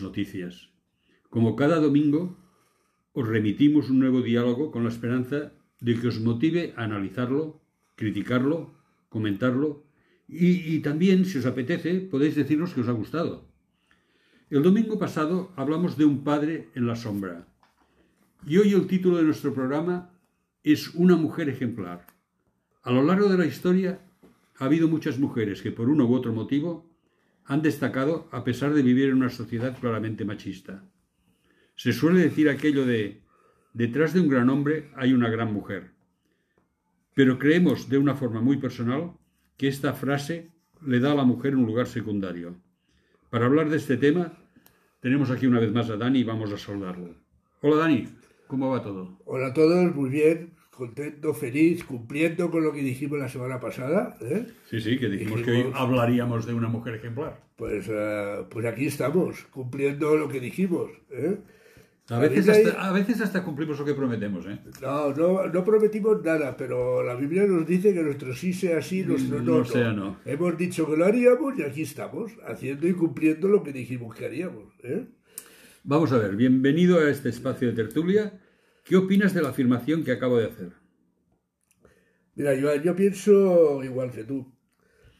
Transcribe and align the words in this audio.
Noticias. 0.00 0.70
Como 1.30 1.56
cada 1.56 1.80
domingo, 1.80 2.36
os 3.12 3.26
remitimos 3.28 3.90
un 3.90 3.98
nuevo 4.00 4.22
diálogo 4.22 4.70
con 4.70 4.82
la 4.82 4.90
esperanza 4.90 5.52
de 5.80 5.98
que 5.98 6.08
os 6.08 6.20
motive 6.20 6.74
a 6.76 6.84
analizarlo, 6.84 7.60
criticarlo, 7.94 8.74
comentarlo 9.08 9.84
y, 10.26 10.78
también, 10.80 11.24
si 11.24 11.38
os 11.38 11.46
apetece, 11.46 12.00
podéis 12.00 12.34
decirnos 12.34 12.72
que 12.72 12.80
os 12.80 12.88
ha 12.88 12.92
gustado. 12.92 13.46
El 14.50 14.62
domingo 14.62 14.98
pasado 14.98 15.52
hablamos 15.56 15.96
de 15.96 16.04
un 16.04 16.24
padre 16.24 16.70
en 16.74 16.86
la 16.86 16.96
sombra 16.96 17.46
y 18.46 18.58
hoy 18.58 18.72
el 18.72 18.86
título 18.86 19.18
de 19.18 19.24
nuestro 19.24 19.54
programa 19.54 20.10
es 20.62 20.94
Una 20.94 21.16
mujer 21.16 21.48
ejemplar. 21.48 22.06
A 22.82 22.92
lo 22.92 23.02
largo 23.02 23.28
de 23.28 23.38
la 23.38 23.46
historia 23.46 24.00
ha 24.58 24.64
habido 24.64 24.88
muchas 24.88 25.18
mujeres 25.18 25.62
que 25.62 25.72
por 25.72 25.88
uno 25.88 26.06
u 26.06 26.14
otro 26.14 26.32
motivo 26.32 26.93
han 27.44 27.62
destacado 27.62 28.28
a 28.32 28.44
pesar 28.44 28.72
de 28.72 28.82
vivir 28.82 29.08
en 29.08 29.16
una 29.16 29.30
sociedad 29.30 29.78
claramente 29.78 30.24
machista. 30.24 30.84
Se 31.76 31.92
suele 31.92 32.20
decir 32.20 32.48
aquello 32.48 32.86
de 32.86 33.22
detrás 33.72 34.14
de 34.14 34.20
un 34.20 34.28
gran 34.28 34.48
hombre 34.48 34.90
hay 34.96 35.12
una 35.12 35.28
gran 35.28 35.52
mujer. 35.52 35.92
Pero 37.14 37.38
creemos 37.38 37.88
de 37.88 37.98
una 37.98 38.14
forma 38.14 38.40
muy 38.40 38.56
personal 38.56 39.12
que 39.56 39.68
esta 39.68 39.92
frase 39.92 40.52
le 40.84 41.00
da 41.00 41.12
a 41.12 41.14
la 41.14 41.24
mujer 41.24 41.56
un 41.56 41.66
lugar 41.66 41.86
secundario. 41.86 42.56
Para 43.30 43.46
hablar 43.46 43.68
de 43.68 43.76
este 43.76 43.96
tema, 43.96 44.32
tenemos 45.00 45.30
aquí 45.30 45.46
una 45.46 45.60
vez 45.60 45.72
más 45.72 45.90
a 45.90 45.96
Dani 45.96 46.20
y 46.20 46.24
vamos 46.24 46.52
a 46.52 46.58
saludarlo. 46.58 47.14
Hola 47.60 47.76
Dani, 47.76 48.08
¿cómo 48.46 48.70
va 48.70 48.82
todo? 48.82 49.20
Hola 49.24 49.48
a 49.48 49.54
todos, 49.54 49.94
muy 49.94 50.10
bien, 50.10 50.53
contento, 50.74 51.32
feliz, 51.34 51.84
cumpliendo 51.84 52.50
con 52.50 52.64
lo 52.64 52.72
que 52.72 52.82
dijimos 52.82 53.18
la 53.18 53.28
semana 53.28 53.60
pasada. 53.60 54.16
¿eh? 54.20 54.46
Sí, 54.68 54.80
sí, 54.80 54.98
que 54.98 55.08
dijimos, 55.08 55.42
que 55.42 55.50
hoy 55.50 55.66
hablaríamos 55.74 56.46
de 56.46 56.54
una 56.54 56.68
mujer 56.68 56.96
ejemplar. 56.96 57.40
Pues, 57.56 57.88
uh, 57.88 58.48
pues 58.50 58.66
aquí 58.66 58.86
estamos, 58.86 59.44
cumpliendo 59.50 60.16
lo 60.16 60.28
que 60.28 60.40
dijimos. 60.40 60.90
¿eh? 61.10 61.38
A 62.10 62.18
veces, 62.18 62.48
hasta, 62.48 62.86
a 62.86 62.92
veces 62.92 63.20
hasta 63.22 63.42
cumplimos 63.42 63.78
lo 63.78 63.84
que 63.86 63.94
prometemos, 63.94 64.44
¿eh? 64.46 64.58
No, 64.82 65.14
no, 65.14 65.46
no 65.46 65.64
prometimos 65.64 66.22
nada, 66.22 66.54
pero 66.54 67.02
la 67.02 67.14
Biblia 67.14 67.46
nos 67.46 67.66
dice 67.66 67.94
que 67.94 68.02
nuestro 68.02 68.34
sí 68.34 68.52
sea 68.52 68.82
sí, 68.82 69.04
nuestro 69.04 69.40
no, 69.40 69.58
no. 69.58 69.64
Sea 69.64 69.92
no. 69.92 70.18
Hemos 70.26 70.58
dicho 70.58 70.86
que 70.86 70.98
lo 70.98 71.06
haríamos 71.06 71.58
y 71.58 71.62
aquí 71.62 71.80
estamos, 71.82 72.32
haciendo 72.46 72.86
y 72.86 72.92
cumpliendo 72.92 73.48
lo 73.48 73.62
que 73.62 73.72
dijimos 73.72 74.14
que 74.14 74.26
haríamos. 74.26 74.74
¿eh? 74.82 75.06
Vamos 75.84 76.12
a 76.12 76.18
ver, 76.18 76.36
bienvenido 76.36 76.98
a 76.98 77.08
este 77.08 77.30
espacio 77.30 77.68
de 77.68 77.74
tertulia. 77.74 78.38
¿Qué 78.84 78.96
opinas 78.96 79.32
de 79.32 79.40
la 79.40 79.48
afirmación 79.48 80.04
que 80.04 80.12
acabo 80.12 80.36
de 80.36 80.46
hacer? 80.46 80.72
Mira, 82.34 82.54
yo, 82.54 82.74
yo 82.76 82.94
pienso 82.94 83.82
igual 83.82 84.10
que 84.10 84.24
tú. 84.24 84.52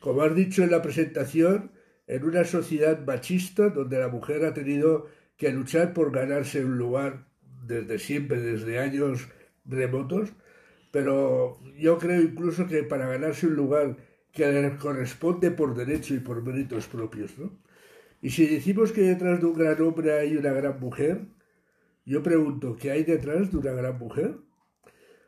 Como 0.01 0.21
has 0.21 0.35
dicho 0.35 0.63
en 0.63 0.71
la 0.71 0.83
presentación, 0.83 1.73
en 2.07 2.25
una 2.25 2.45
sociedad 2.45 3.03
machista 3.07 3.71
donde 3.71 3.99
la 3.99 4.09
mujer 4.09 4.45
ha 4.45 4.53
tenido 4.53 5.07
que 5.39 5.51
luchar 5.51 5.95
por 5.95 6.13
ganarse 6.13 6.63
un 6.63 6.77
lugar 6.77 7.27
desde 7.67 7.99
siempre, 7.99 8.39
desde 8.39 8.79
años 8.79 9.29
remotos, 9.65 10.35
pero 10.91 11.59
yo 11.79 11.97
creo 11.97 12.21
incluso 12.21 12.67
que 12.67 12.83
para 12.83 13.09
ganarse 13.09 13.47
un 13.47 13.55
lugar 13.55 13.97
que 14.31 14.47
le 14.47 14.77
corresponde 14.77 15.51
por 15.51 15.75
derecho 15.75 16.15
y 16.15 16.19
por 16.19 16.43
méritos 16.43 16.87
propios, 16.87 17.39
¿no? 17.39 17.59
Y 18.21 18.31
si 18.31 18.47
decimos 18.47 18.93
que 18.93 19.01
detrás 19.01 19.41
de 19.41 19.47
un 19.47 19.55
gran 19.55 19.81
hombre 19.81 20.13
hay 20.13 20.37
una 20.37 20.53
gran 20.53 20.79
mujer, 20.81 21.23
yo 22.05 22.23
pregunto, 22.23 22.77
¿qué 22.77 22.91
hay 22.91 23.05
detrás 23.05 23.51
de 23.51 23.59
una 23.59 23.73
gran 23.73 23.99
mujer? 23.99 24.37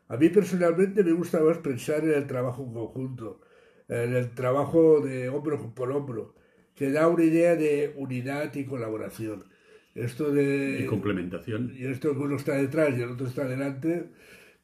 A 0.09 0.17
mí 0.17 0.29
personalmente 0.29 1.03
me 1.03 1.11
gusta 1.11 1.41
más 1.41 1.57
pensar 1.57 2.03
en 2.03 2.11
el 2.11 2.27
trabajo 2.27 2.63
en 2.63 2.73
conjunto, 2.73 3.41
en 3.89 4.15
el 4.15 4.33
trabajo 4.33 5.01
de 5.01 5.29
hombro 5.29 5.73
por 5.73 5.91
hombro, 5.91 6.35
que 6.75 6.91
da 6.91 7.07
una 7.07 7.23
idea 7.23 7.55
de 7.55 7.93
unidad 7.95 8.53
y 8.55 8.65
colaboración. 8.65 9.45
Esto 9.95 10.31
de... 10.31 10.81
Y 10.83 10.85
complementación. 10.85 11.73
Y 11.75 11.85
esto 11.85 12.13
que 12.13 12.19
uno 12.19 12.35
está 12.35 12.53
detrás 12.53 12.97
y 12.97 13.01
el 13.01 13.11
otro 13.11 13.27
está 13.27 13.45
delante, 13.45 14.11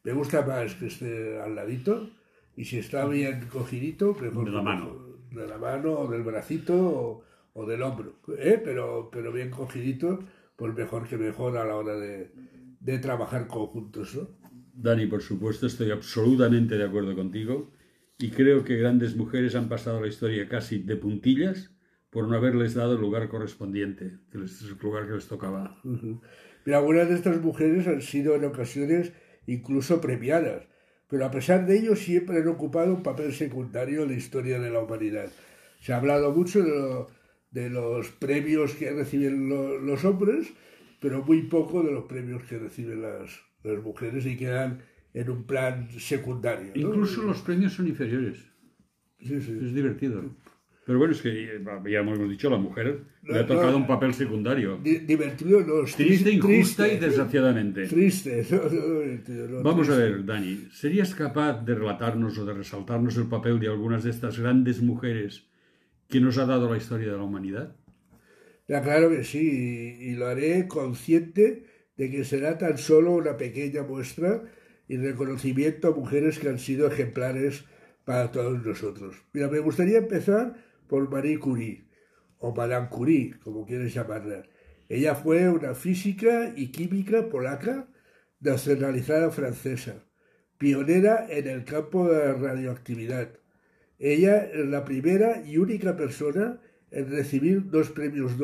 me 0.03 0.13
gusta 0.13 0.45
más 0.45 0.75
que 0.75 0.88
esté 0.88 1.40
al 1.40 1.56
ladito. 1.56 2.09
Y 2.56 2.66
si 2.66 2.78
está 2.78 3.07
bien 3.07 3.47
cogidito, 3.51 4.16
mejor. 4.22 4.45
De 4.45 4.51
la 4.51 4.62
mano. 4.62 4.95
De 5.31 5.47
la 5.47 5.57
mano, 5.57 5.94
o 5.94 6.07
del 6.07 6.22
bracito, 6.22 7.24
o, 7.53 7.66
del 7.66 7.81
hombro. 7.81 8.19
¿eh? 8.38 8.62
Pero, 8.63 9.09
pero 9.12 9.31
bien 9.31 9.50
cogidito, 9.50 10.19
pues 10.63 10.75
mejor 10.75 11.06
que 11.09 11.18
mejor 11.18 11.57
a 11.57 11.66
la 11.66 11.75
hora 11.75 11.97
de, 11.97 12.31
de 12.79 12.97
trabajar 12.97 13.47
conjuntos, 13.47 14.16
¿no? 14.16 14.29
Dani, 14.74 15.07
por 15.07 15.22
supuesto, 15.22 15.68
estoy 15.68 15.91
absolutamente 15.91 16.78
de 16.78 16.85
acuerdo 16.85 17.13
contigo. 17.18 17.69
Y 18.18 18.29
creo 18.29 18.63
que 18.63 18.78
grandes 18.78 19.18
mujeres 19.18 19.56
han 19.56 19.68
pasado 19.68 20.00
la 20.00 20.07
historia 20.07 20.47
casi 20.47 20.79
de 20.79 20.96
puntillas 20.96 21.75
por 22.09 22.29
no 22.29 22.38
haberles 22.38 22.75
dado 22.75 22.94
el 22.94 23.01
lugar 23.01 23.28
correspondiente, 23.28 24.19
que 24.31 24.41
es 24.41 24.62
el 24.62 24.78
lugar 24.81 25.06
que 25.06 25.16
les 25.16 25.28
tocaba. 25.28 25.81
Pero 26.63 26.78
algunas 26.78 27.09
de 27.09 27.16
estas 27.16 27.41
mujeres 27.41 27.85
han 27.85 28.01
sido 28.01 28.35
en 28.35 28.45
ocasiones 28.45 29.12
incluso 29.45 30.00
premiadas, 30.00 30.63
pero 31.09 31.25
a 31.25 31.31
pesar 31.31 31.66
de 31.66 31.78
ello 31.78 31.97
siempre 31.97 32.38
han 32.38 32.47
ocupado 32.47 32.94
un 32.94 33.03
papel 33.03 33.34
secundario 33.34 34.03
en 34.03 34.12
la 34.12 34.16
historia 34.16 34.62
de 34.62 34.69
la 34.69 34.80
humanidad. 34.80 35.30
Se 35.81 35.91
ha 35.91 35.97
hablado 35.97 36.31
mucho 36.31 36.63
de, 36.63 37.06
los 37.53 38.09
premios 38.11 38.73
que 38.73 38.91
reciben 38.91 39.49
los 39.85 40.05
hombres, 40.05 40.51
pero 40.99 41.23
muy 41.23 41.43
poco 41.43 41.83
de 41.83 41.91
los 41.91 42.05
premios 42.05 42.43
que 42.43 42.57
reciben 42.57 43.01
las, 43.01 43.41
mujeres 43.83 44.25
y 44.25 44.35
quedan 44.35 44.81
en 45.13 45.29
un 45.29 45.43
plan 45.45 45.87
secundario. 45.97 46.71
Incluso 46.75 47.21
los 47.23 47.41
premios 47.41 47.73
son 47.73 47.87
inferiores. 47.87 48.39
Sí, 49.19 49.39
sí. 49.41 49.57
Es 49.61 49.73
divertido. 49.73 50.23
Pero 50.85 50.99
bueno, 50.99 51.13
es 51.13 51.21
que 51.21 51.61
ya 51.89 51.99
hemos 51.99 52.29
dicho, 52.29 52.49
la 52.49 52.57
mujer 52.57 53.03
le 53.23 53.39
ha 53.39 53.47
tocado 53.47 53.77
un 53.77 53.87
papel 53.87 54.13
secundario. 54.13 54.79
divertido, 54.83 55.61
no. 55.61 55.85
Triste, 55.85 56.31
injusta 56.31 56.87
y 56.87 56.97
desgraciadamente. 56.97 57.87
Triste. 57.87 58.45
Vamos 59.63 59.89
a 59.89 59.95
ver, 59.95 60.25
Dani, 60.25 60.67
¿serías 60.73 61.15
capaz 61.15 61.63
de 61.63 61.75
relatarnos 61.75 62.37
o 62.37 62.45
de 62.45 62.53
resaltarnos 62.53 63.15
el 63.15 63.27
papel 63.27 63.59
de 63.59 63.67
algunas 63.67 64.03
de 64.03 64.09
estas 64.09 64.37
grandes 64.39 64.81
mujeres 64.81 65.47
que 66.09 66.19
nos 66.19 66.37
ha 66.37 66.45
dado 66.45 66.69
la 66.69 66.77
historia 66.77 67.11
de 67.11 67.17
la 67.17 67.23
humanidad? 67.23 67.75
Claro 68.65 69.09
que 69.09 69.23
sí, 69.23 69.97
y 69.99 70.15
lo 70.15 70.27
haré 70.27 70.67
consciente 70.67 71.65
de 71.97 72.09
que 72.09 72.23
será 72.23 72.57
tan 72.57 72.77
solo 72.77 73.11
una 73.11 73.37
pequeña 73.37 73.83
muestra 73.83 74.43
y 74.87 74.97
reconocimiento 74.97 75.89
a 75.89 75.95
mujeres 75.95 76.39
que 76.39 76.49
han 76.49 76.59
sido 76.59 76.87
ejemplares 76.87 77.65
para 78.05 78.31
todos 78.31 78.65
nosotros. 78.65 79.15
Mira, 79.33 79.49
me 79.49 79.59
gustaría 79.59 79.99
empezar 79.99 80.55
por 80.87 81.09
Marie 81.09 81.39
Curie, 81.39 81.85
o 82.38 82.53
Madame 82.53 82.89
Curie, 82.89 83.35
como 83.44 83.65
quieres 83.65 83.94
llamarla. 83.94 84.44
Ella 84.89 85.15
fue 85.15 85.49
una 85.49 85.73
física 85.75 86.53
y 86.56 86.71
química 86.71 87.29
polaca 87.29 87.88
nacionalizada 88.39 89.31
francesa, 89.31 90.03
pionera 90.57 91.25
en 91.29 91.47
el 91.47 91.63
campo 91.63 92.09
de 92.09 92.25
la 92.25 92.33
radioactividad. 92.33 93.29
Ella 94.00 94.45
es 94.45 94.66
la 94.68 94.84
primera 94.86 95.44
y 95.45 95.57
única 95.57 95.95
persona 95.95 96.60
en 96.92 97.10
recibir 97.10 97.69
dos 97.69 97.90
premios 97.90 98.38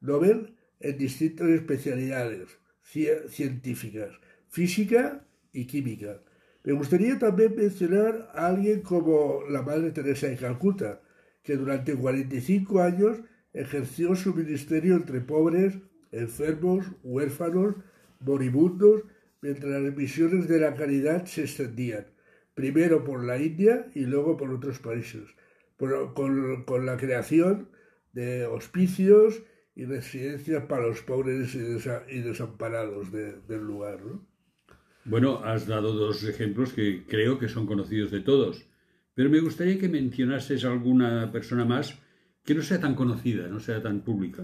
Nobel, 0.00 0.54
en 0.80 0.98
distintas 0.98 1.48
especialidades 1.48 2.48
científicas, 2.82 4.10
física 4.48 5.26
y 5.52 5.66
química. 5.66 6.20
Me 6.64 6.72
gustaría 6.72 7.18
también 7.18 7.54
mencionar 7.56 8.30
a 8.34 8.46
alguien 8.46 8.82
como 8.82 9.42
la 9.48 9.62
Madre 9.62 9.90
Teresa 9.90 10.28
de 10.28 10.36
Calcuta, 10.36 11.00
que 11.42 11.56
durante 11.56 11.94
45 11.94 12.80
años 12.80 13.18
ejerció 13.52 14.14
su 14.14 14.34
ministerio 14.34 14.94
entre 14.96 15.20
pobres, 15.20 15.78
enfermos, 16.12 16.86
huérfanos, 17.02 17.74
moribundos, 18.20 19.02
mientras 19.40 19.82
las 19.82 19.96
misiones 19.96 20.48
de 20.48 20.60
la 20.60 20.74
caridad 20.74 21.24
se 21.26 21.42
extendían, 21.42 22.06
primero 22.58 23.04
por 23.04 23.22
la 23.22 23.40
India 23.40 23.86
y 23.94 24.00
luego 24.00 24.36
por 24.36 24.50
otros 24.50 24.80
países, 24.80 25.22
con, 25.76 26.84
la 26.84 26.96
creación 26.96 27.68
de 28.12 28.46
hospicios 28.46 29.44
y 29.76 29.84
residencias 29.84 30.64
para 30.64 30.88
los 30.88 31.00
pobres 31.02 31.54
y, 31.54 32.20
desamparados 32.20 33.12
del 33.12 33.60
lugar. 33.60 34.00
Bueno, 35.04 35.38
has 35.44 35.68
dado 35.68 35.92
dos 35.92 36.24
ejemplos 36.24 36.72
que 36.72 37.04
creo 37.06 37.38
que 37.38 37.46
son 37.48 37.64
conocidos 37.64 38.10
de 38.10 38.22
todos. 38.22 38.66
Pero 39.14 39.30
me 39.30 39.38
gustaría 39.38 39.78
que 39.78 39.88
mencionases 39.88 40.64
alguna 40.64 41.30
persona 41.30 41.64
más 41.64 41.96
que 42.44 42.56
no 42.56 42.62
sea 42.62 42.80
tan 42.80 42.96
conocida, 42.96 43.46
no 43.46 43.60
sea 43.60 43.80
tan 43.80 44.00
pública. 44.00 44.42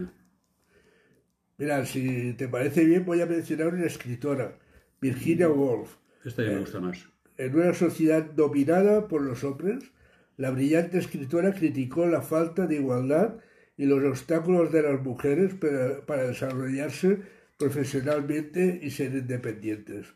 Mira, 1.58 1.84
si 1.84 2.34
te 2.34 2.46
parece 2.46 2.84
bien, 2.84 3.05
voy 3.05 3.20
a 3.22 3.26
mencionar 3.26 3.75
una 3.75 3.87
escritora, 3.87 4.56
Virginia 5.00 5.49
Woolf. 5.49 5.96
Esta 6.25 6.44
ya 6.44 6.50
me 6.50 6.60
gusta 6.60 6.78
más. 6.78 7.13
En 7.36 7.56
una 7.56 7.75
sociedad 7.75 8.22
dominada 8.22 9.08
por 9.08 9.22
los 9.22 9.42
hombres, 9.42 9.90
la 10.36 10.50
brillante 10.50 10.98
escritora 10.98 11.52
criticó 11.52 12.06
la 12.06 12.22
falta 12.22 12.66
de 12.66 12.76
igualdad 12.76 13.36
y 13.76 13.86
los 13.86 14.04
obstáculos 14.04 14.70
de 14.72 14.82
las 14.82 15.02
mujeres 15.02 15.54
para, 15.54 16.26
desarrollarse 16.26 17.19
profesionalmente 17.58 18.78
y 18.82 18.90
ser 18.90 19.14
independientes. 19.14 20.06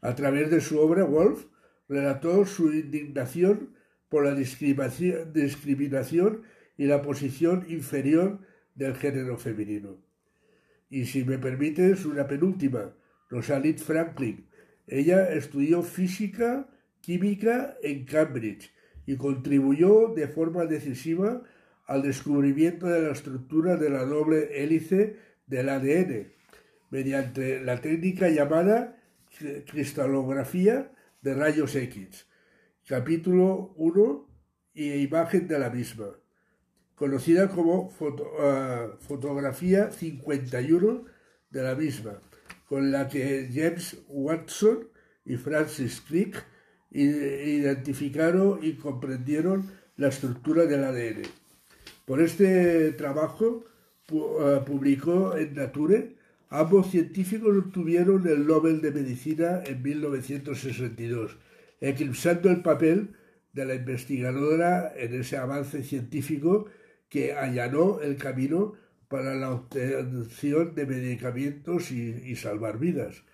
A 0.00 0.14
través 0.14 0.50
de 0.50 0.60
su 0.60 0.78
obra, 0.78 1.04
Woolf 1.04 1.46
relató 1.88 2.46
su 2.46 2.72
indignación 2.72 3.74
por 4.08 4.24
la 4.24 4.34
discriminación 4.34 6.44
y 6.78 6.86
la 6.86 7.02
posición 7.02 7.66
inferior 7.68 8.38
del 8.74 8.94
género 8.94 9.36
femenino. 9.36 9.98
Y 10.88 11.04
si 11.06 11.24
me 11.24 11.38
permites, 11.38 12.06
una 12.06 12.26
penúltima, 12.26 12.94
Rosalind 13.28 13.78
Franklin. 13.78 14.48
Ella 14.88 15.30
estudió 15.32 15.82
física, 15.82 16.68
química 17.00 17.76
en 17.82 18.04
Cambridge 18.04 18.72
y 19.06 19.16
contribuyó 19.16 20.14
de 20.14 20.28
forma 20.28 20.64
decisiva 20.64 21.42
al 21.86 22.02
descubrimiento 22.02 22.86
de 22.86 23.02
la 23.02 23.12
estructura 23.12 23.76
de 23.76 23.90
la 23.90 24.04
doble 24.04 24.62
hélice 24.62 25.16
del 25.46 25.68
ADN 25.68 26.32
mediante 26.90 27.60
la 27.60 27.80
técnica 27.80 28.28
llamada 28.28 28.96
cristalografía 29.66 30.92
de 31.20 31.34
rayos 31.34 31.74
X, 31.74 32.26
capítulo 32.86 33.74
1 33.76 34.28
y 34.74 34.92
imagen 34.92 35.48
de 35.48 35.58
la 35.58 35.70
misma, 35.70 36.10
conocida 36.94 37.48
como 37.48 37.92
ah, 38.40 38.88
fotografía 39.00 39.90
51 39.90 41.04
de 41.50 41.62
la 41.62 41.74
misma, 41.74 42.20
con 42.68 42.92
la 42.92 43.08
que 43.08 43.48
James 43.52 43.96
Watson 44.08 44.88
y 45.24 45.36
Francis 45.36 46.02
Crick 46.06 46.44
identificaron 46.90 48.60
y 48.62 48.74
comprendieron 48.74 49.70
la 49.96 50.08
estructura 50.08 50.66
del 50.66 50.84
ADN. 50.84 51.22
Por 52.04 52.20
este 52.20 52.92
trabajo 52.92 53.64
ah, 54.40 54.64
publicó 54.64 55.36
en 55.36 55.54
Nature 55.54 56.18
Ambos 56.50 56.90
científicos 56.90 57.54
obtuvieron 57.58 58.26
el 58.26 58.46
Nobel 58.46 58.80
de 58.80 58.90
Medicina 58.90 59.62
en 59.66 59.82
1962, 59.82 61.36
eclipsando 61.80 62.48
el 62.48 62.62
papel 62.62 63.10
de 63.52 63.66
la 63.66 63.74
investigadora 63.74 64.94
en 64.96 65.12
ese 65.12 65.36
avance 65.36 65.82
científico 65.82 66.66
que 67.10 67.34
allanó 67.34 68.00
el 68.00 68.16
camino 68.16 68.72
para 69.08 69.34
la 69.34 69.50
obtención 69.50 70.74
de 70.74 70.86
medicamentos 70.86 71.90
y, 71.90 72.36
salvar 72.36 72.78
vidas. 72.78 73.24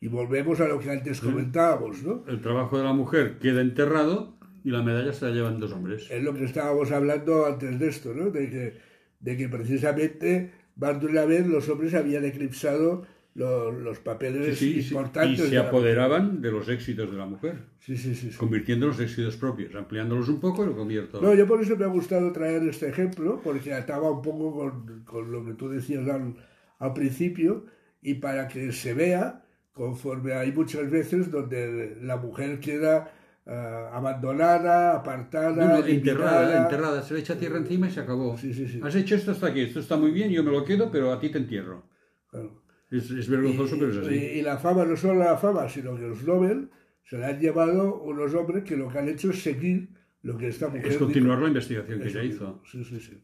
Y 0.00 0.08
volvemos 0.08 0.60
a 0.60 0.68
lo 0.68 0.78
que 0.78 0.90
antes 0.90 1.20
comentábamos, 1.20 2.02
¿no? 2.02 2.24
El 2.28 2.40
trabajo 2.40 2.76
de 2.78 2.84
la 2.84 2.92
mujer 2.92 3.38
queda 3.38 3.60
enterrado 3.60 4.36
y 4.64 4.70
la 4.70 4.82
medalla 4.82 5.12
se 5.12 5.26
la 5.26 5.30
llevan 5.32 5.58
dos 5.58 5.72
hombres. 5.72 6.10
Es 6.10 6.22
lo 6.22 6.34
que 6.34 6.44
estábamos 6.44 6.90
hablando 6.90 7.46
antes 7.46 7.78
de 7.78 7.88
esto, 7.88 8.12
¿no? 8.12 8.30
De 8.30 8.50
que, 8.50 8.74
de 9.20 9.36
que 9.36 9.48
precisamente 9.48 10.52
más 10.76 11.00
de 11.00 11.06
una 11.06 11.24
vez 11.24 11.46
los 11.46 11.68
hombres 11.68 11.94
habían 11.94 12.24
eclipsado 12.24 13.06
los, 13.34 13.98
papeles 14.00 14.60
importantes. 14.62 15.46
Y 15.46 15.50
se 15.50 15.58
apoderaban 15.58 16.42
de 16.42 16.52
los 16.52 16.68
éxitos 16.68 17.10
de 17.10 17.16
la 17.16 17.26
mujer. 17.26 17.56
Sí, 17.80 17.96
sí, 17.96 18.14
sí. 18.14 18.30
Convirtiendo 18.36 18.86
los 18.86 19.00
éxitos 19.00 19.36
propios, 19.36 19.74
ampliándolos 19.74 20.28
un 20.28 20.40
poco 20.40 20.64
y 20.64 20.66
lo 20.66 20.76
convierto. 20.76 21.20
No, 21.20 21.34
yo 21.34 21.46
por 21.46 21.62
eso 21.62 21.76
me 21.76 21.84
ha 21.84 21.88
gustado 21.88 22.32
traer 22.32 22.62
este 22.64 22.88
ejemplo, 22.88 23.40
porque 23.42 23.72
ataba 23.72 24.10
un 24.10 24.22
poco 24.22 24.54
con, 24.54 25.04
con 25.04 25.32
lo 25.32 25.44
que 25.44 25.54
tú 25.54 25.68
decías 25.68 26.06
al, 26.08 26.34
al 26.78 26.92
principio, 26.92 27.64
y 28.02 28.14
para 28.14 28.48
que 28.48 28.72
se 28.72 28.94
vea, 28.94 29.44
conforme 29.72 30.34
hay 30.34 30.52
muchas 30.52 30.90
veces 30.90 31.30
donde 31.30 31.96
la 32.02 32.16
mujer 32.16 32.60
queda 32.60 33.10
uh, 33.46 33.94
abandonada, 33.94 34.96
apartada, 34.96 35.78
no, 35.80 35.86
enterrada, 35.86 36.64
enterrada, 36.64 37.02
se 37.02 37.14
le 37.14 37.20
echa 37.20 37.38
tierra 37.38 37.58
encima 37.58 37.88
y 37.88 37.92
se 37.92 38.00
acabó. 38.00 38.36
Sí, 38.36 38.52
sí, 38.52 38.68
sí. 38.68 38.80
Has 38.82 38.94
hecho 38.94 39.14
esto 39.14 39.30
hasta 39.30 39.48
aquí, 39.48 39.60
esto 39.60 39.80
está 39.80 39.96
muy 39.96 40.10
bien, 40.10 40.30
yo 40.30 40.44
me 40.44 40.50
lo 40.50 40.64
quedo, 40.64 40.90
pero 40.90 41.12
a 41.12 41.18
ti 41.18 41.30
te 41.30 41.38
entierro. 41.38 41.84
Claro. 42.28 42.61
Es, 42.92 43.10
es 43.10 43.28
vergonzoso, 43.28 43.76
y, 43.76 43.78
pero 43.80 43.92
es 43.92 43.98
así. 43.98 44.14
Y, 44.14 44.38
y, 44.38 44.42
la 44.42 44.58
fama, 44.58 44.84
no 44.84 44.96
solo 44.96 45.18
la 45.18 45.36
fama, 45.36 45.68
sino 45.68 45.96
que 45.96 46.02
los 46.02 46.22
Nobel 46.22 46.68
se 47.02 47.18
la 47.18 47.28
han 47.28 47.40
llevado 47.40 48.02
unos 48.02 48.34
hombres 48.34 48.64
que 48.64 48.76
lo 48.76 48.88
que 48.88 48.98
han 48.98 49.08
hecho 49.08 49.30
es 49.30 49.42
seguir 49.42 49.88
lo 50.22 50.36
que 50.36 50.48
esta 50.48 50.68
mujer... 50.68 50.86
Es 50.86 50.98
continuar 50.98 51.38
dijo. 51.38 51.42
la 51.42 51.48
investigación 51.48 52.00
que 52.00 52.08
ella 52.08 52.22
hizo. 52.22 52.62
Sí, 52.70 52.84
sí, 52.84 53.00
sí. 53.00 53.18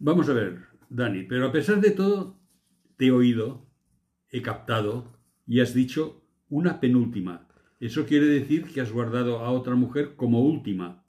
Vamos 0.00 0.28
a 0.28 0.32
ver, 0.32 0.58
Dani, 0.88 1.22
pero 1.22 1.46
a 1.46 1.52
pesar 1.52 1.80
de 1.80 1.92
todo, 1.92 2.38
te 2.96 3.06
he 3.06 3.10
oído, 3.10 3.66
he 4.28 4.42
captado 4.42 5.16
y 5.46 5.60
has 5.60 5.72
dicho 5.72 6.22
una 6.48 6.80
penúltima, 6.80 7.48
eso 7.78 8.04
quiere 8.04 8.26
decir 8.26 8.64
que 8.64 8.80
has 8.80 8.92
guardado 8.92 9.38
a 9.38 9.50
otra 9.50 9.74
mujer 9.74 10.14
como 10.16 10.42
última. 10.42 11.02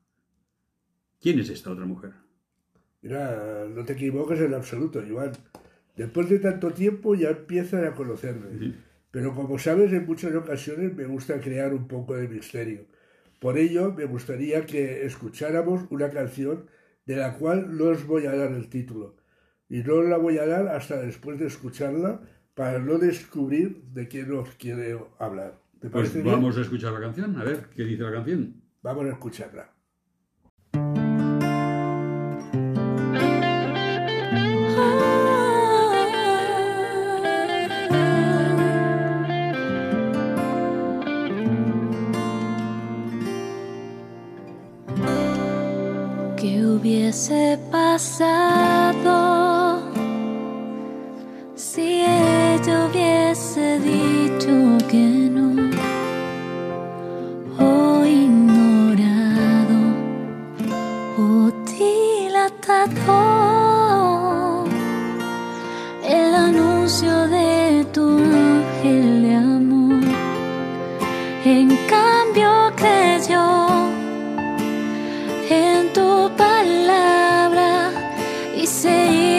¿Quién 1.20 1.40
es 1.40 1.50
esta 1.50 1.72
otra 1.72 1.86
mujer? 1.86 2.14
Mira, 3.02 3.68
no 3.68 3.84
te 3.84 3.94
equivoques 3.94 4.40
en 4.40 4.54
absoluto, 4.54 5.06
Iván. 5.06 5.32
Después 5.96 6.30
de 6.30 6.40
tanto 6.40 6.72
tiempo 6.72 7.16
ya 7.16 7.30
empiezan 7.30 7.86
a 7.86 7.94
conocerme. 7.94 8.58
Sí. 8.60 8.76
Pero 9.12 9.36
como 9.36 9.60
sabes, 9.60 9.92
en 9.92 10.06
muchas 10.06 10.34
ocasiones 10.36 10.96
me 10.96 11.06
gusta 11.06 11.40
crear 11.40 11.74
un 11.74 11.88
poco 11.88 12.16
de 12.16 12.30
misterio. 12.30 12.86
Por 13.40 13.58
ello, 13.58 13.94
me 13.94 14.06
gustaría 14.06 14.66
que 14.66 15.06
escucháramos 15.06 15.82
una 15.90 16.10
canción 16.10 16.68
de 17.06 17.18
la 17.18 17.38
cual 17.38 17.76
no 17.78 17.86
os 17.86 18.06
voy 18.06 18.26
a 18.26 18.36
dar 18.36 18.52
el 18.52 18.70
título. 18.70 19.18
Y 19.68 19.84
no 19.84 20.02
la 20.04 20.18
voy 20.18 20.38
a 20.38 20.46
dar 20.46 20.68
hasta 20.68 21.02
después 21.02 21.40
de 21.40 21.48
escucharla 21.48 22.22
para 22.54 22.80
no 22.80 22.98
descubrir 22.98 23.84
de 23.94 24.08
quién 24.08 24.32
os 24.32 24.50
quiero 24.56 25.16
hablar. 25.20 25.60
pues 25.92 26.24
vamos 26.24 26.58
a 26.58 26.62
escuchar 26.62 26.94
la 26.94 27.00
canción, 27.00 27.36
a 27.38 27.44
ver 27.44 27.70
qué 27.76 27.84
dice 27.84 28.04
la 28.04 28.12
canción. 28.12 28.62
Vamos 28.82 29.06
a 29.06 29.10
escucharla. 29.10 29.74
Hubiese 46.82 47.60
pasado 47.70 49.14
si 51.54 52.02
ella 52.02 52.88
hubiese 52.88 53.80
dicho 53.80 54.78
que 54.90 55.30
no? 55.30 55.70
O 57.60 58.04
ignorado 58.04 59.80
o 61.20 61.52
dilatado 61.78 63.31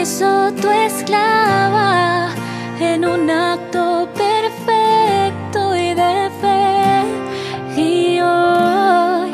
hizo 0.03 0.51
tu 0.61 0.69
esclava 0.69 2.29
en 2.77 3.05
un 3.05 3.29
acto 3.29 4.09
perfecto 4.13 5.77
y 5.77 5.93
de 5.93 6.29
fe. 6.41 7.81
Y 7.81 8.19
hoy 8.19 9.31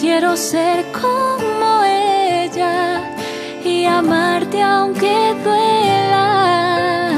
quiero 0.00 0.34
ser 0.34 0.86
como 0.92 1.84
ella 1.84 3.02
y 3.62 3.84
amarte 3.84 4.62
aunque 4.62 5.34
duela 5.44 7.10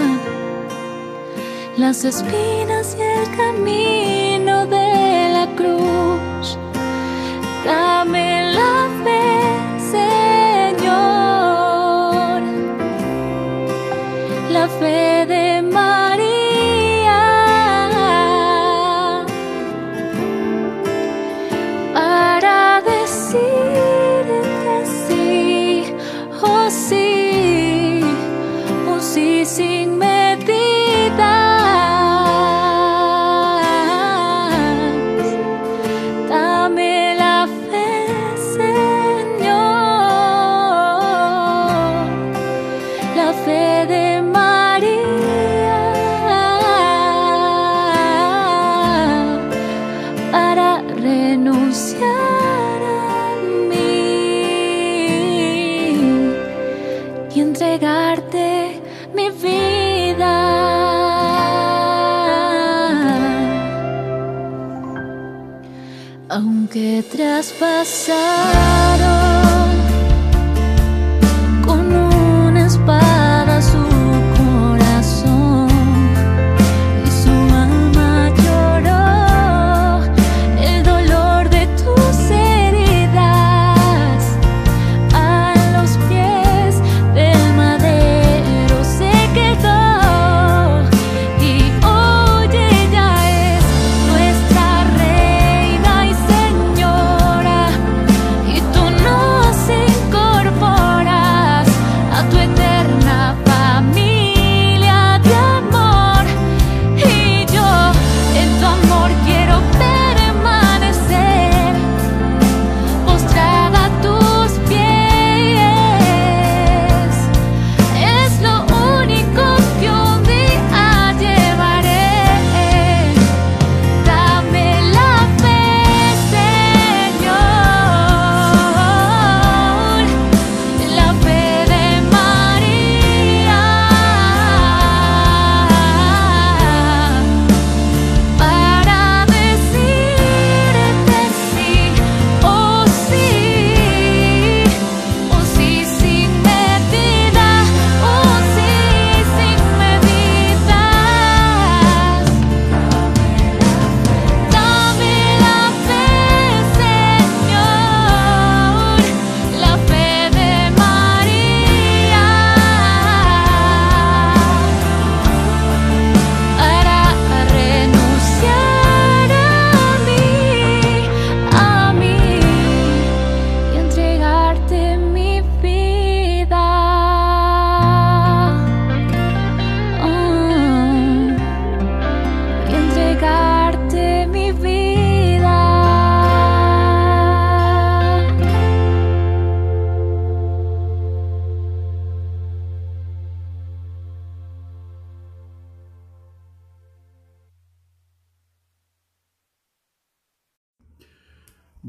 las 1.77 2.05
espinas 2.05 2.97
y 2.99 3.03
el 3.03 3.37
camino 3.37 4.20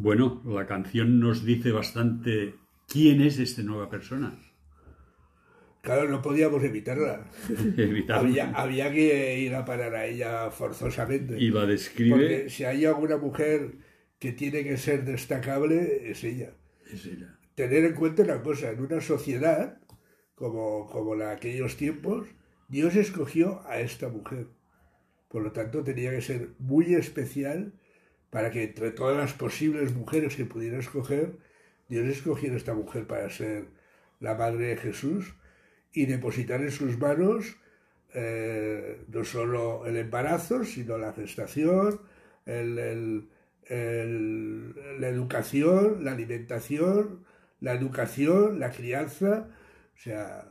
Bueno, 0.02 0.42
la 0.48 0.66
canción 0.66 1.20
nos 1.20 1.46
dice 1.46 1.72
bastante 1.72 2.56
quién 2.88 3.22
es 3.22 3.38
esta 3.38 3.62
nueva 3.62 3.88
persona. 3.88 4.36
Claro, 5.82 6.10
no 6.10 6.24
podíamos 6.24 6.64
evitarla. 6.64 7.28
Había 8.56 8.92
que 8.92 9.40
ir 9.42 9.54
a 9.54 9.64
parar 9.64 9.94
a 9.94 10.08
ella 10.08 10.50
forzosamente. 10.50 11.38
Y 11.40 11.52
la 11.52 11.68
describe. 11.68 12.10
Porque 12.10 12.50
si 12.50 12.64
hay 12.64 12.84
alguna 12.86 13.18
mujer 13.18 13.74
que 14.18 14.32
tiene 14.32 14.64
que 14.64 14.78
ser 14.78 15.06
destacable, 15.06 16.10
es 16.10 16.24
ella. 16.24 16.56
Es 16.92 17.06
ella. 17.06 17.38
Tener 17.54 17.86
en 17.86 17.94
cuenta 17.94 18.24
una 18.24 18.42
cosa, 18.42 18.72
en 18.72 18.82
una 18.82 19.02
sociedad 19.02 19.78
como, 20.34 20.90
como 20.90 21.14
la 21.14 21.28
de 21.28 21.34
aquellos 21.34 21.78
tiempos, 21.78 22.28
Dios 22.70 22.96
escogió 22.96 23.62
a 23.68 23.80
esta 23.80 24.10
mujer. 24.10 24.48
Por 25.28 25.44
lo 25.44 25.52
tanto, 25.52 25.84
tenía 25.84 26.10
que 26.10 26.24
ser 26.24 26.50
muy 26.58 26.96
especial 26.96 27.74
para 28.32 28.52
que 28.52 28.64
entre 28.64 28.92
todas 28.92 29.18
las 29.18 29.34
posibles 29.34 29.96
mujeres 29.96 30.36
que 30.38 30.46
pudiera 30.46 30.80
escoger, 30.80 31.38
Dios 31.90 32.08
escogiera 32.08 32.56
esta 32.58 32.74
mujer 32.74 33.08
para 33.08 33.30
ser 33.30 33.68
la 34.20 34.36
madre 34.36 34.68
de 34.68 34.78
Jesús 34.78 35.36
y 35.94 36.06
depositar 36.06 36.62
en 36.62 36.72
sus 36.72 36.98
manos 36.98 37.58
eh, 38.14 39.06
no 39.08 39.24
solo 39.24 39.86
el 39.86 39.98
embarazo, 39.98 40.66
sino 40.66 40.98
la 40.98 41.14
gestación, 41.14 42.02
el- 42.46 43.28
la 45.00 45.08
educación, 45.08 46.04
la 46.04 46.12
alimentación, 46.14 47.26
la 47.62 47.74
educación, 47.74 48.60
la 48.60 48.72
crianza. 48.72 49.48
O 49.96 50.00
sea, 50.00 50.48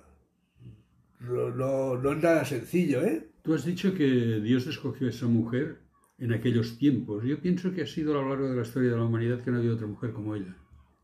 no, 1.20 1.96
no 1.96 2.12
es 2.12 2.22
nada 2.22 2.44
sencillo, 2.44 3.02
¿eh? 3.04 3.28
Tú 3.42 3.54
has 3.54 3.64
dicho 3.64 3.94
que 3.94 4.04
Dios 4.40 4.66
escogió 4.66 5.06
a 5.06 5.10
esa 5.10 5.26
mujer 5.26 5.78
en 6.20 6.32
aquellos 6.32 6.78
tiempos. 6.78 7.24
Yo 7.24 7.40
pienso 7.40 7.72
que 7.72 7.82
ha 7.82 7.86
sido 7.86 8.12
a 8.18 8.22
lo 8.22 8.28
largo 8.28 8.48
de 8.50 8.56
la 8.56 8.62
historia 8.62 8.90
de 8.90 8.96
la 8.96 9.04
humanidad 9.04 9.42
que 9.42 9.50
no 9.50 9.56
ha 9.56 9.60
habido 9.60 9.74
otra 9.74 9.86
mujer 9.86 10.12
como 10.12 10.34
ella. 10.36 10.54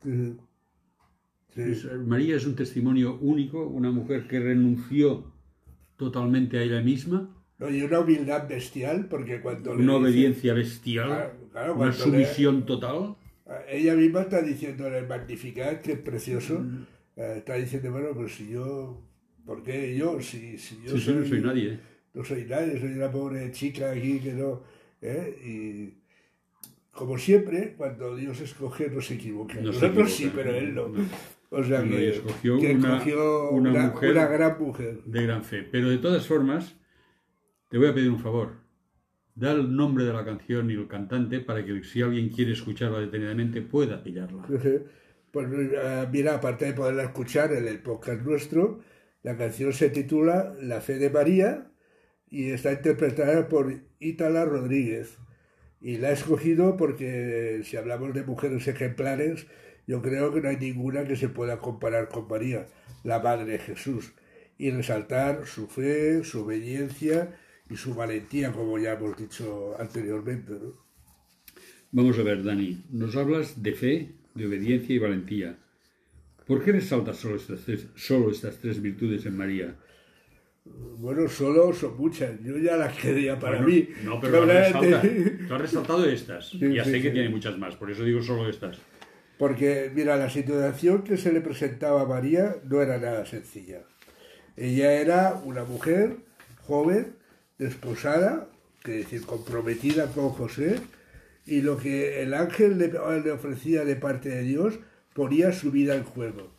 Sí. 0.04 1.62
Es- 1.62 1.84
María 2.06 2.36
es 2.36 2.46
un 2.46 2.54
testimonio 2.54 3.18
único, 3.20 3.66
una 3.66 3.90
mujer 3.90 4.26
que 4.28 4.38
renunció 4.40 5.32
totalmente 5.96 6.58
a 6.58 6.62
ella 6.62 6.80
misma, 6.82 7.32
No, 7.58 7.70
y 7.70 7.80
una 7.80 8.00
humildad 8.00 8.46
bestial, 8.46 9.06
porque 9.08 9.40
cuando 9.40 9.74
le 9.74 9.82
una 9.82 9.94
dice- 9.94 10.02
obediencia 10.04 10.52
bestial, 10.52 11.06
Claro, 11.08 11.32
claro, 11.50 11.72
una 11.74 11.78
cuando 11.90 11.96
le- 11.96 12.24
sumisión 12.26 12.66
total. 12.66 13.16
Ella 13.70 13.94
misma 13.94 14.20
está 14.22 14.42
diciendo 14.42 14.86
en 14.88 14.94
el 14.94 15.06
Magnificat, 15.08 15.80
que 15.80 15.92
es 15.92 15.98
precioso, 16.00 16.62
eh, 17.16 17.36
está 17.38 17.54
diciendo, 17.54 17.90
bueno, 17.92 18.08
pues 18.12 18.34
si 18.34 18.50
yo, 18.50 19.00
¿por 19.46 19.62
qué 19.62 19.96
yo? 19.96 20.20
Si, 20.20 20.58
si 20.58 20.82
yo 20.84 20.98
Sí, 20.98 21.00
sí, 21.00 21.12
no 21.14 21.24
soy 21.24 21.40
nadie. 21.40 21.80
no 22.12 22.22
soy 22.24 22.44
nadie, 22.44 22.78
soy 22.78 22.92
una 22.92 23.10
pobre 23.10 23.50
chica 23.52 23.90
aquí 23.92 24.20
que 24.20 24.34
no... 24.34 24.62
¿eh? 25.02 25.38
Y 25.44 25.98
como 26.92 27.18
siempre, 27.18 27.74
cuando 27.76 28.16
Dios 28.16 28.40
escoge 28.40 28.88
no 28.90 29.00
se 29.00 29.14
equivoca. 29.14 29.54
No 29.60 29.72
se 29.72 29.80
Nosotros 29.88 30.12
sí, 30.12 30.32
pero 30.34 30.54
él 30.54 30.74
no. 30.74 30.90
O 31.50 31.62
sea 31.62 31.82
que, 31.82 32.08
escogió 32.10 32.58
que 32.58 32.74
una- 32.74 32.96
escogió 32.96 33.50
una 33.50 33.70
una, 33.70 33.86
mujer- 33.88 34.10
una 34.12 34.26
gran 34.26 34.58
mujer. 34.58 34.98
de 35.04 35.22
gran 35.22 35.44
fe. 35.44 35.62
Pero 35.62 35.88
de 35.90 35.98
todas 35.98 36.26
formas, 36.26 36.76
te 37.70 37.78
voy 37.78 37.88
a 37.88 37.94
pedir 37.94 38.10
un 38.10 38.18
favor. 38.18 38.54
Da 39.34 39.52
el 39.52 39.74
nombre 39.76 40.04
de 40.04 40.12
la 40.12 40.24
canción 40.24 40.70
y 40.70 40.74
el 40.74 40.88
cantante 40.88 41.40
para 41.40 41.64
que 41.64 41.84
si 41.84 42.00
alguien 42.02 42.30
quiere 42.30 42.52
escucharla 42.52 43.00
detenidamente 43.00 43.60
pueda 43.62 44.02
pillarla. 44.02 44.44
Pues 45.30 45.46
mira, 46.10 46.34
aparte 46.34 46.64
de 46.64 46.72
poderla 46.72 47.02
escuchar 47.04 47.52
en 47.52 47.68
el 47.68 47.78
podcast 47.80 48.22
nuestro, 48.22 48.80
la 49.22 49.36
canción 49.36 49.72
se 49.74 49.90
titula 49.90 50.54
La 50.62 50.80
fe 50.80 50.98
de 50.98 51.10
María 51.10 51.70
y 52.30 52.50
está 52.50 52.72
interpretada 52.72 53.48
por 53.48 53.80
Ítala 54.00 54.44
Rodríguez. 54.44 55.18
Y 55.80 55.98
la 55.98 56.10
he 56.10 56.14
escogido 56.14 56.76
porque 56.76 57.60
si 57.64 57.76
hablamos 57.76 58.14
de 58.14 58.24
mujeres 58.24 58.66
ejemplares, 58.66 59.46
yo 59.86 60.02
creo 60.02 60.32
que 60.32 60.40
no 60.40 60.48
hay 60.48 60.56
ninguna 60.56 61.04
que 61.06 61.16
se 61.16 61.28
pueda 61.28 61.58
comparar 61.58 62.08
con 62.08 62.26
María, 62.28 62.66
la 63.04 63.20
Madre 63.20 63.44
de 63.52 63.58
Jesús, 63.58 64.12
y 64.58 64.70
resaltar 64.70 65.46
su 65.46 65.68
fe, 65.68 66.24
su 66.24 66.42
obediencia 66.42 67.36
y 67.70 67.76
su 67.76 67.94
valentía, 67.94 68.52
como 68.52 68.78
ya 68.78 68.94
hemos 68.94 69.16
dicho 69.16 69.76
anteriormente. 69.78 70.54
Vamos 71.92 72.18
a 72.18 72.22
ver, 72.22 72.42
Dani. 72.42 72.84
Nos 72.90 73.14
hablas 73.16 73.62
de 73.62 73.72
fe, 73.72 74.14
de 74.34 74.46
obediencia 74.46 74.94
y 74.94 74.98
valentía. 74.98 75.58
¿Por 76.46 76.64
qué 76.64 76.72
resaltas 76.72 77.16
solo 77.16 77.36
estas 77.36 77.60
tres, 77.64 77.88
solo 77.94 78.30
estas 78.30 78.58
tres 78.58 78.80
virtudes 78.80 79.26
en 79.26 79.36
María? 79.36 79.76
Bueno, 80.98 81.28
solo 81.28 81.72
son 81.72 81.96
muchas. 81.96 82.40
Yo 82.42 82.56
ya 82.58 82.76
las 82.76 82.96
quería 82.96 83.38
para 83.38 83.58
Bueno, 83.58 83.68
mí. 83.68 83.88
No, 84.02 84.20
pero 84.20 84.44
las. 84.46 84.72
Tú 84.72 84.78
has 85.54 85.60
resaltado 85.60 86.04
estas. 86.04 86.48
Sí, 86.48 86.74
ya 86.74 86.84
sí, 86.84 86.90
sé 86.90 87.02
que 87.02 87.08
sí. 87.08 87.14
tiene 87.14 87.28
muchas 87.28 87.58
más, 87.58 87.76
por 87.76 87.90
eso 87.90 88.02
digo 88.04 88.22
solo 88.22 88.48
estas. 88.48 88.78
Porque, 89.38 89.90
mira, 89.94 90.16
la 90.16 90.30
situación 90.30 91.02
que 91.02 91.16
se 91.18 91.32
le 91.32 91.42
presentaba 91.42 92.02
a 92.02 92.06
María 92.06 92.56
no 92.64 92.80
era 92.80 92.98
nada 92.98 93.26
sencilla. 93.26 93.82
Ella 94.56 94.94
era 94.94 95.40
una 95.44 95.64
mujer 95.64 96.16
joven, 96.62 97.14
desposada, 97.58 98.48
que 98.82 98.92
decir, 98.92 99.26
comprometida 99.26 100.06
con 100.06 100.30
José, 100.30 100.80
y 101.44 101.60
lo 101.60 101.76
que 101.76 102.22
el 102.22 102.32
ángel 102.32 102.78
le, 102.78 102.88
le 103.22 103.30
ofrecía 103.30 103.84
de 103.84 103.96
parte 103.96 104.30
de 104.30 104.42
Dios 104.42 104.78
ponía 105.12 105.52
su 105.52 105.70
vida 105.70 105.94
en 105.94 106.04
juego, 106.04 106.50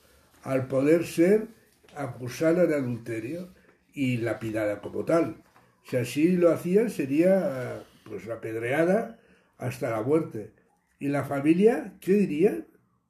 al 0.44 0.68
poder 0.68 1.06
ser 1.06 1.48
acusada 1.96 2.68
de 2.68 2.76
adulterio 2.76 3.50
y 3.98 4.18
lapidada 4.18 4.80
como 4.80 5.06
tal. 5.06 5.44
Si 5.84 5.98
así 5.98 6.38
lo 6.38 6.52
hacían, 6.52 6.92
sería 6.92 7.84
pues 8.04 8.30
apedreada 8.30 9.20
hasta 9.58 9.90
la 9.90 10.04
muerte. 10.04 10.52
¿Y 11.00 11.08
la 11.08 11.24
familia 11.24 11.96
qué 12.00 12.14
dirían? 12.14 12.68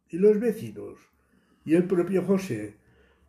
¿Y 0.07 0.17
los 0.17 0.39
vecinos? 0.39 0.97
¿Y 1.65 1.75
el 1.75 1.83
propio 1.83 2.23
José? 2.23 2.77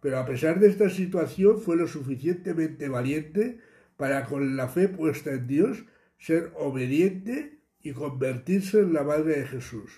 Pero 0.00 0.20
a 0.20 0.24
pesar 0.24 0.60
de 0.60 0.68
esta 0.68 0.88
situación 0.88 1.60
fue 1.60 1.76
lo 1.76 1.88
suficientemente 1.88 2.88
valiente 2.88 3.58
para 3.96 4.26
con 4.26 4.56
la 4.56 4.68
fe 4.68 4.86
puesta 4.86 5.32
en 5.32 5.48
Dios 5.48 5.84
ser 6.16 6.52
obediente 6.54 7.58
y 7.82 7.92
convertirse 7.92 8.78
en 8.78 8.92
la 8.92 9.02
madre 9.02 9.40
de 9.40 9.46
Jesús. 9.48 9.90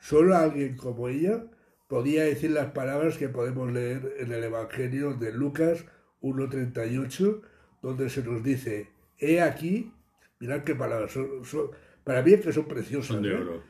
Solo 0.00 0.36
alguien 0.36 0.76
como 0.76 1.06
ella 1.06 1.44
podía 1.86 2.24
decir 2.24 2.50
las 2.50 2.72
palabras 2.72 3.18
que 3.18 3.28
podemos 3.28 3.72
leer 3.72 4.16
en 4.18 4.32
el 4.32 4.42
Evangelio 4.42 5.14
de 5.14 5.32
Lucas 5.32 5.84
1.38, 6.22 7.40
donde 7.82 8.10
se 8.10 8.22
nos 8.22 8.42
dice, 8.42 8.88
he 9.18 9.40
aquí, 9.40 9.92
mirad 10.40 10.64
qué 10.64 10.74
palabras, 10.74 11.12
son, 11.12 11.44
son- 11.44 11.70
para 12.04 12.22
mí 12.22 12.32
es 12.32 12.40
que 12.40 12.52
son 12.52 12.66
preciosas. 12.66 13.08
Son 13.16 13.22
de 13.22 13.30
¿eh? 13.30 13.34
oro. 13.36 13.62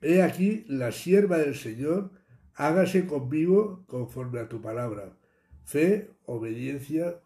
He 0.00 0.22
aquí 0.22 0.64
la 0.68 0.90
sierva 0.92 1.38
del 1.38 1.54
Señor, 1.54 2.10
hágase 2.54 3.06
conmigo 3.06 3.84
conforme 3.86 4.40
a 4.40 4.48
tu 4.48 4.60
palabra. 4.60 5.16
Fe, 5.64 6.10
obediencia 6.24 7.20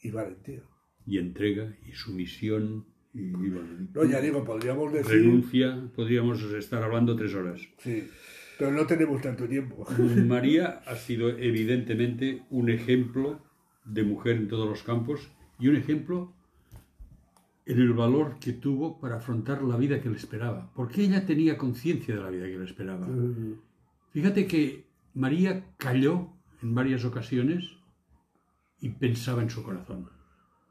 y 0.00 0.10
valentía. 0.10 0.62
Y 1.06 1.18
entrega, 1.18 1.74
y 1.86 1.92
sumisión, 1.92 2.86
y, 3.14 3.28
y 3.28 3.32
bueno, 3.32 3.88
No, 3.94 4.04
ya 4.04 4.20
digo, 4.20 4.44
podríamos 4.44 4.92
decir... 4.92 5.10
renuncia. 5.12 5.88
Podríamos 5.94 6.42
estar 6.52 6.82
hablando 6.82 7.16
tres 7.16 7.34
horas. 7.34 7.60
Sí, 7.78 8.06
pero 8.58 8.72
no 8.72 8.86
tenemos 8.86 9.22
tanto 9.22 9.48
tiempo. 9.48 9.86
María 10.26 10.82
ha 10.86 10.96
sido 10.96 11.30
evidentemente 11.30 12.42
un 12.50 12.68
ejemplo 12.68 13.42
de 13.88 14.04
mujer 14.04 14.36
en 14.36 14.48
todos 14.48 14.68
los 14.68 14.82
campos 14.82 15.28
y 15.58 15.68
un 15.68 15.76
ejemplo 15.76 16.32
en 17.66 17.80
el 17.80 17.92
valor 17.92 18.38
que 18.40 18.52
tuvo 18.52 18.98
para 18.98 19.16
afrontar 19.16 19.62
la 19.62 19.76
vida 19.76 20.00
que 20.00 20.08
le 20.08 20.16
esperaba, 20.16 20.70
porque 20.74 21.02
ella 21.02 21.26
tenía 21.26 21.58
conciencia 21.58 22.14
de 22.14 22.22
la 22.22 22.30
vida 22.30 22.46
que 22.46 22.58
le 22.58 22.64
esperaba. 22.64 23.06
Fíjate 24.12 24.46
que 24.46 24.86
María 25.14 25.64
calló 25.76 26.28
en 26.62 26.74
varias 26.74 27.04
ocasiones 27.04 27.76
y 28.80 28.90
pensaba 28.90 29.42
en 29.42 29.50
su 29.50 29.62
corazón. 29.62 30.08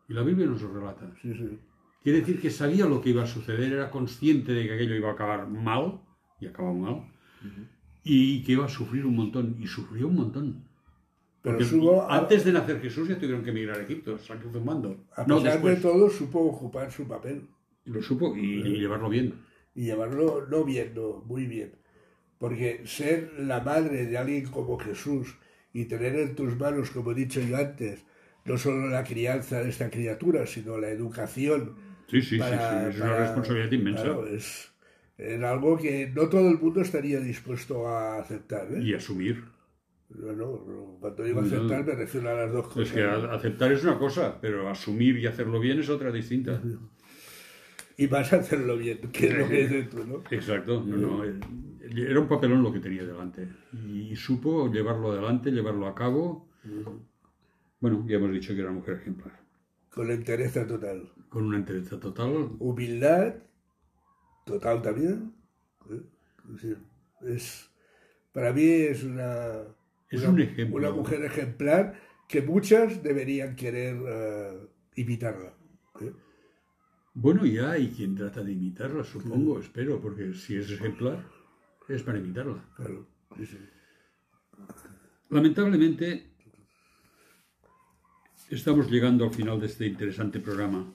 Y 0.10 0.14
la 0.14 0.24
Biblia 0.24 0.48
nos 0.48 0.62
lo 0.62 0.74
relata. 0.74 1.14
Sí, 1.22 1.34
sí. 1.34 1.60
Quiere 2.02 2.22
decir 2.22 2.40
que 2.40 2.50
sabía 2.50 2.86
lo 2.86 3.02
que 3.02 3.10
iba 3.10 3.24
a 3.24 3.28
suceder, 3.28 3.74
era 3.74 3.92
consciente 3.92 4.54
de 4.54 4.66
que 4.66 4.74
aquello 4.74 4.96
iba 4.96 5.10
a 5.10 5.14
acabar 5.14 5.50
mal, 5.50 6.02
y 6.40 6.48
acabó 6.48 6.74
mal, 6.74 7.12
y 8.04 8.44
que 8.44 8.54
iba 8.54 8.66
a 8.66 8.70
sufrir 8.70 9.06
un 9.06 9.16
montón, 9.16 9.58
y 9.60 9.68
sufrió 9.68 10.08
un 10.08 10.16
montón. 10.16 10.67
Pero 11.42 11.62
supo, 11.64 12.06
antes 12.10 12.44
de 12.46 12.52
nacer 12.52 12.82
Jesús 12.82 13.08
ya 13.08 13.16
tuvieron 13.16 13.44
que 13.44 13.52
emigrar 13.52 13.80
a 13.80 13.84
Egipto, 13.84 14.18
San 14.18 14.40
mando. 14.66 15.06
a 15.16 15.24
No, 15.24 15.38
pesar 15.38 15.54
después. 15.54 15.76
de 15.76 15.82
todo, 15.82 16.10
supo 16.10 16.40
ocupar 16.40 16.92
su 16.92 17.08
papel 17.08 17.48
Lo 17.86 18.02
supo 18.02 18.36
y, 18.36 18.60
y 18.62 18.80
llevarlo 18.80 19.10
bien. 19.10 19.34
y 19.76 19.86
llevarlo 19.86 20.46
no 20.50 20.64
bien, 20.66 20.94
no, 20.96 21.24
muy 21.26 21.46
bien. 21.46 21.74
Porque 22.38 22.82
ser 22.86 23.34
la 23.40 23.62
madre 23.62 24.06
de 24.06 24.18
alguien 24.18 24.46
como 24.48 24.78
Jesús 24.78 25.36
y 25.74 25.86
tener 25.86 26.16
en 26.16 26.36
tus 26.36 26.58
manos, 26.58 26.92
como 26.92 27.12
he 27.12 27.16
dicho 27.16 27.40
yo 27.42 27.58
antes, 27.58 28.06
no 28.46 28.58
solo 28.58 28.88
la 28.90 29.04
crianza 29.04 29.62
de 29.62 29.70
esta 29.70 29.90
criatura, 29.90 30.46
sino 30.48 30.78
la 30.78 30.90
educación 30.90 31.76
Sí, 32.10 32.22
sí, 32.22 32.38
para- 32.38 32.86
sí, 32.90 32.92
sí, 32.94 32.98
es 32.98 33.02
una 33.02 33.18
responsabilidad 33.18 33.72
inmensa. 33.72 34.04
claro, 34.04 34.28
es, 34.28 34.72
es 35.18 35.44
algo 35.44 35.78
que 35.78 36.10
no 36.16 36.30
todo 36.30 36.48
el 36.50 36.58
mundo 36.60 36.82
estaría 36.82 37.20
dispuesto 37.20 37.88
a 37.88 38.20
aceptar. 38.20 38.68
¿eh? 38.74 38.82
Y 38.82 38.94
asumir. 38.94 39.44
No, 40.10 40.32
no, 40.32 40.66
no, 40.66 40.98
cuando 41.02 41.24
digo 41.24 41.42
aceptar 41.42 41.86
me 41.86 41.94
refiero 41.94 42.30
a 42.30 42.34
las 42.34 42.52
dos 42.52 42.68
cosas. 42.68 42.88
Es 42.88 42.92
que 42.94 43.04
aceptar 43.04 43.72
es 43.72 43.84
una 43.84 43.98
cosa, 43.98 44.40
pero 44.40 44.70
asumir 44.70 45.18
y 45.18 45.28
hacerlo 45.28 45.60
bien 45.60 45.80
es 45.80 45.90
otra 45.90 46.12
distinta. 46.12 46.62
y 47.98 48.08
vas 48.08 48.32
a 48.32 48.38
hacerlo 48.38 48.78
bien, 48.78 49.00
que 49.12 49.28
es 49.28 49.38
lo 49.38 49.48
que 49.50 49.68
dices 49.68 49.90
tú, 49.90 50.06
¿no? 50.06 50.24
Exacto, 50.32 50.82
no, 50.86 50.96
no, 50.96 51.26
eh, 51.26 51.40
era 51.96 52.20
un 52.20 52.28
papelón 52.28 52.64
lo 52.64 52.72
que 52.72 52.80
tenía 52.80 53.04
delante 53.04 53.48
y 53.74 54.16
supo 54.16 54.72
llevarlo 54.72 55.12
adelante, 55.12 55.52
llevarlo 55.52 55.88
a 55.88 55.96
cabo. 55.96 56.50
Bueno, 57.80 58.06
ya 58.08 58.16
hemos 58.16 58.32
dicho 58.32 58.54
que 58.54 58.62
era 58.62 58.70
una 58.70 58.80
mujer 58.80 58.96
ejemplar, 58.96 59.40
Con 59.90 60.08
la 60.08 60.14
entereza 60.14 60.66
total. 60.66 61.12
con 61.30 61.46
una 61.46 61.58
entereza 61.58 62.00
total. 62.00 62.52
Humildad 62.60 63.36
total 64.46 64.82
también. 64.82 65.34
¿eh? 65.90 66.02
Es 66.56 66.78
es, 67.28 67.70
para 68.32 68.54
mí 68.54 68.64
es 68.64 69.04
una, 69.04 69.64
Es 70.10 70.22
una, 70.22 70.30
un 70.30 70.42
ejemplo. 70.42 70.78
una 70.78 70.92
mujer 70.92 71.24
ejemplar 71.24 72.00
que 72.28 72.42
muchas 72.42 73.04
deberían 73.04 73.56
querer 73.56 73.98
eh, 74.08 74.68
imitarla. 74.96 75.54
¿eh? 76.02 76.14
Bueno, 77.14 77.46
ya 77.46 77.72
hay 77.72 77.90
quien 77.90 78.16
trata 78.16 78.44
de 78.44 78.52
imitarla, 78.52 79.04
supongo, 79.04 79.60
espero, 79.60 80.00
porque 80.00 80.34
si 80.34 80.56
es 80.56 80.70
ejemplar, 80.70 81.26
es 81.88 82.04
para 82.04 82.20
imitarla. 82.20 82.64
Claro, 82.76 83.08
sí, 83.36 83.46
sí. 83.46 83.58
Lamentablemente, 85.30 86.32
estamos 88.50 88.90
llegando 88.90 89.26
al 89.26 89.34
final 89.34 89.60
de 89.60 89.66
este 89.66 89.88
interesante 89.88 90.40
programa, 90.40 90.94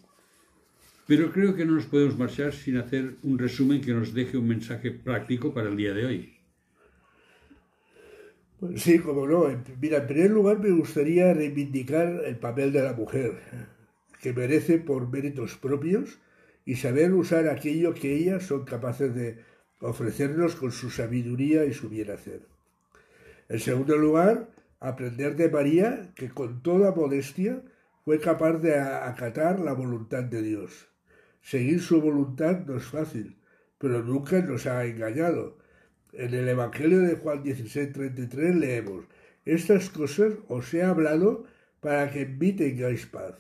pero 1.07 1.33
creo 1.33 1.55
que 1.55 1.65
no 1.65 1.73
nos 1.73 1.87
podemos 1.87 2.17
marchar 2.17 2.53
sin 2.53 2.77
hacer 2.77 3.17
un 3.23 3.39
resumen 3.39 3.81
que 3.81 3.93
nos 3.93 4.15
deje 4.15 4.37
un 4.37 4.49
mensaje 4.49 4.93
práctico 4.93 5.53
para 5.53 5.69
el 5.69 5.77
día 5.77 5.93
de 5.93 6.07
hoy. 6.07 6.42
Pues 8.63 8.81
sí, 8.81 9.01
como 9.01 9.27
no. 9.27 9.49
Mira, 9.81 9.99
en 9.99 10.07
primer 10.07 10.31
lugar 10.31 10.61
me 10.61 10.71
gustaría 10.71 11.35
reivindicar 11.35 12.23
el 12.25 12.37
papel 12.37 12.73
de 12.73 12.83
la 12.83 12.93
mujer, 12.93 13.33
que 14.21 14.33
merece 14.33 14.79
por 14.79 15.11
méritos 15.11 15.57
propios 15.57 16.21
y 16.65 16.77
saber 16.77 17.13
usar 17.13 17.49
aquello 17.49 17.93
que 17.93 18.15
ellas 18.15 18.45
son 18.45 18.65
capaces 18.65 19.13
de 19.17 19.39
ofrecernos 19.81 20.55
con 20.55 20.71
su 20.71 20.91
sabiduría 20.91 21.65
y 21.65 21.75
su 21.75 21.89
bien 21.89 22.13
hacer. 22.13 22.43
En 23.49 23.59
segundo 23.59 23.97
lugar, 23.97 24.49
aprender 24.79 25.35
de 25.35 25.49
María, 25.49 26.13
que 26.15 26.29
con 26.29 26.63
toda 26.63 26.93
modestia 26.93 27.63
fue 28.05 28.21
capaz 28.21 28.59
de 28.59 28.79
acatar 28.79 29.59
la 29.59 29.73
voluntad 29.73 30.23
de 30.23 30.41
Dios. 30.41 30.87
Seguir 31.43 31.81
su 31.81 32.01
voluntad 32.01 32.61
no 32.65 32.77
es 32.77 32.85
fácil, 32.85 33.39
pero 33.79 34.05
nunca 34.05 34.41
nos 34.41 34.67
ha 34.67 34.85
engañado. 34.85 35.59
En 36.13 36.35
el 36.35 36.47
Evangelio 36.47 37.01
de 37.01 37.17
Juan 37.17 37.43
16:33 37.43 38.55
leemos, 38.55 39.07
Estas 39.47 39.89
cosas 39.89 40.35
os 40.49 40.73
he 40.75 40.83
hablado 40.83 41.47
para 41.81 42.11
que 42.11 42.23
en 42.23 42.39
mí 42.39 42.53
tengáis 42.53 43.07
paz. 43.07 43.35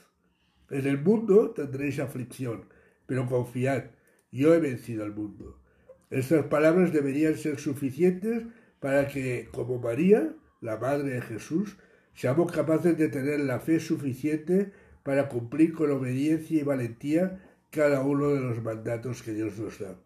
En 0.70 0.87
el 0.87 0.98
mundo 0.98 1.50
tendréis 1.50 1.98
aflicción, 1.98 2.64
pero 3.06 3.26
confiad, 3.26 3.85
yo 4.30 4.54
he 4.54 4.58
vencido 4.58 5.04
al 5.04 5.14
mundo. 5.14 5.61
Estas 6.08 6.46
palabras 6.46 6.92
deberían 6.92 7.37
ser 7.37 7.61
suficientes 7.61 8.44
para 8.80 9.06
que, 9.06 9.48
como 9.52 9.78
María, 9.78 10.35
la 10.62 10.78
Madre 10.78 11.11
de 11.11 11.22
Jesús, 11.22 11.76
seamos 12.14 12.50
capaces 12.50 12.96
de 12.96 13.08
tener 13.08 13.40
la 13.40 13.61
fe 13.61 13.80
suficiente 13.80 14.72
para 15.02 15.28
cumplir 15.28 15.74
con 15.74 15.90
obediencia 15.90 16.61
y 16.61 16.64
valentía 16.64 17.40
cada 17.70 18.02
uno 18.02 18.30
de 18.30 18.40
los 18.40 18.62
mandatos 18.62 19.22
que 19.22 19.32
Dios 19.32 19.58
nos 19.58 19.78
da. 19.78 19.98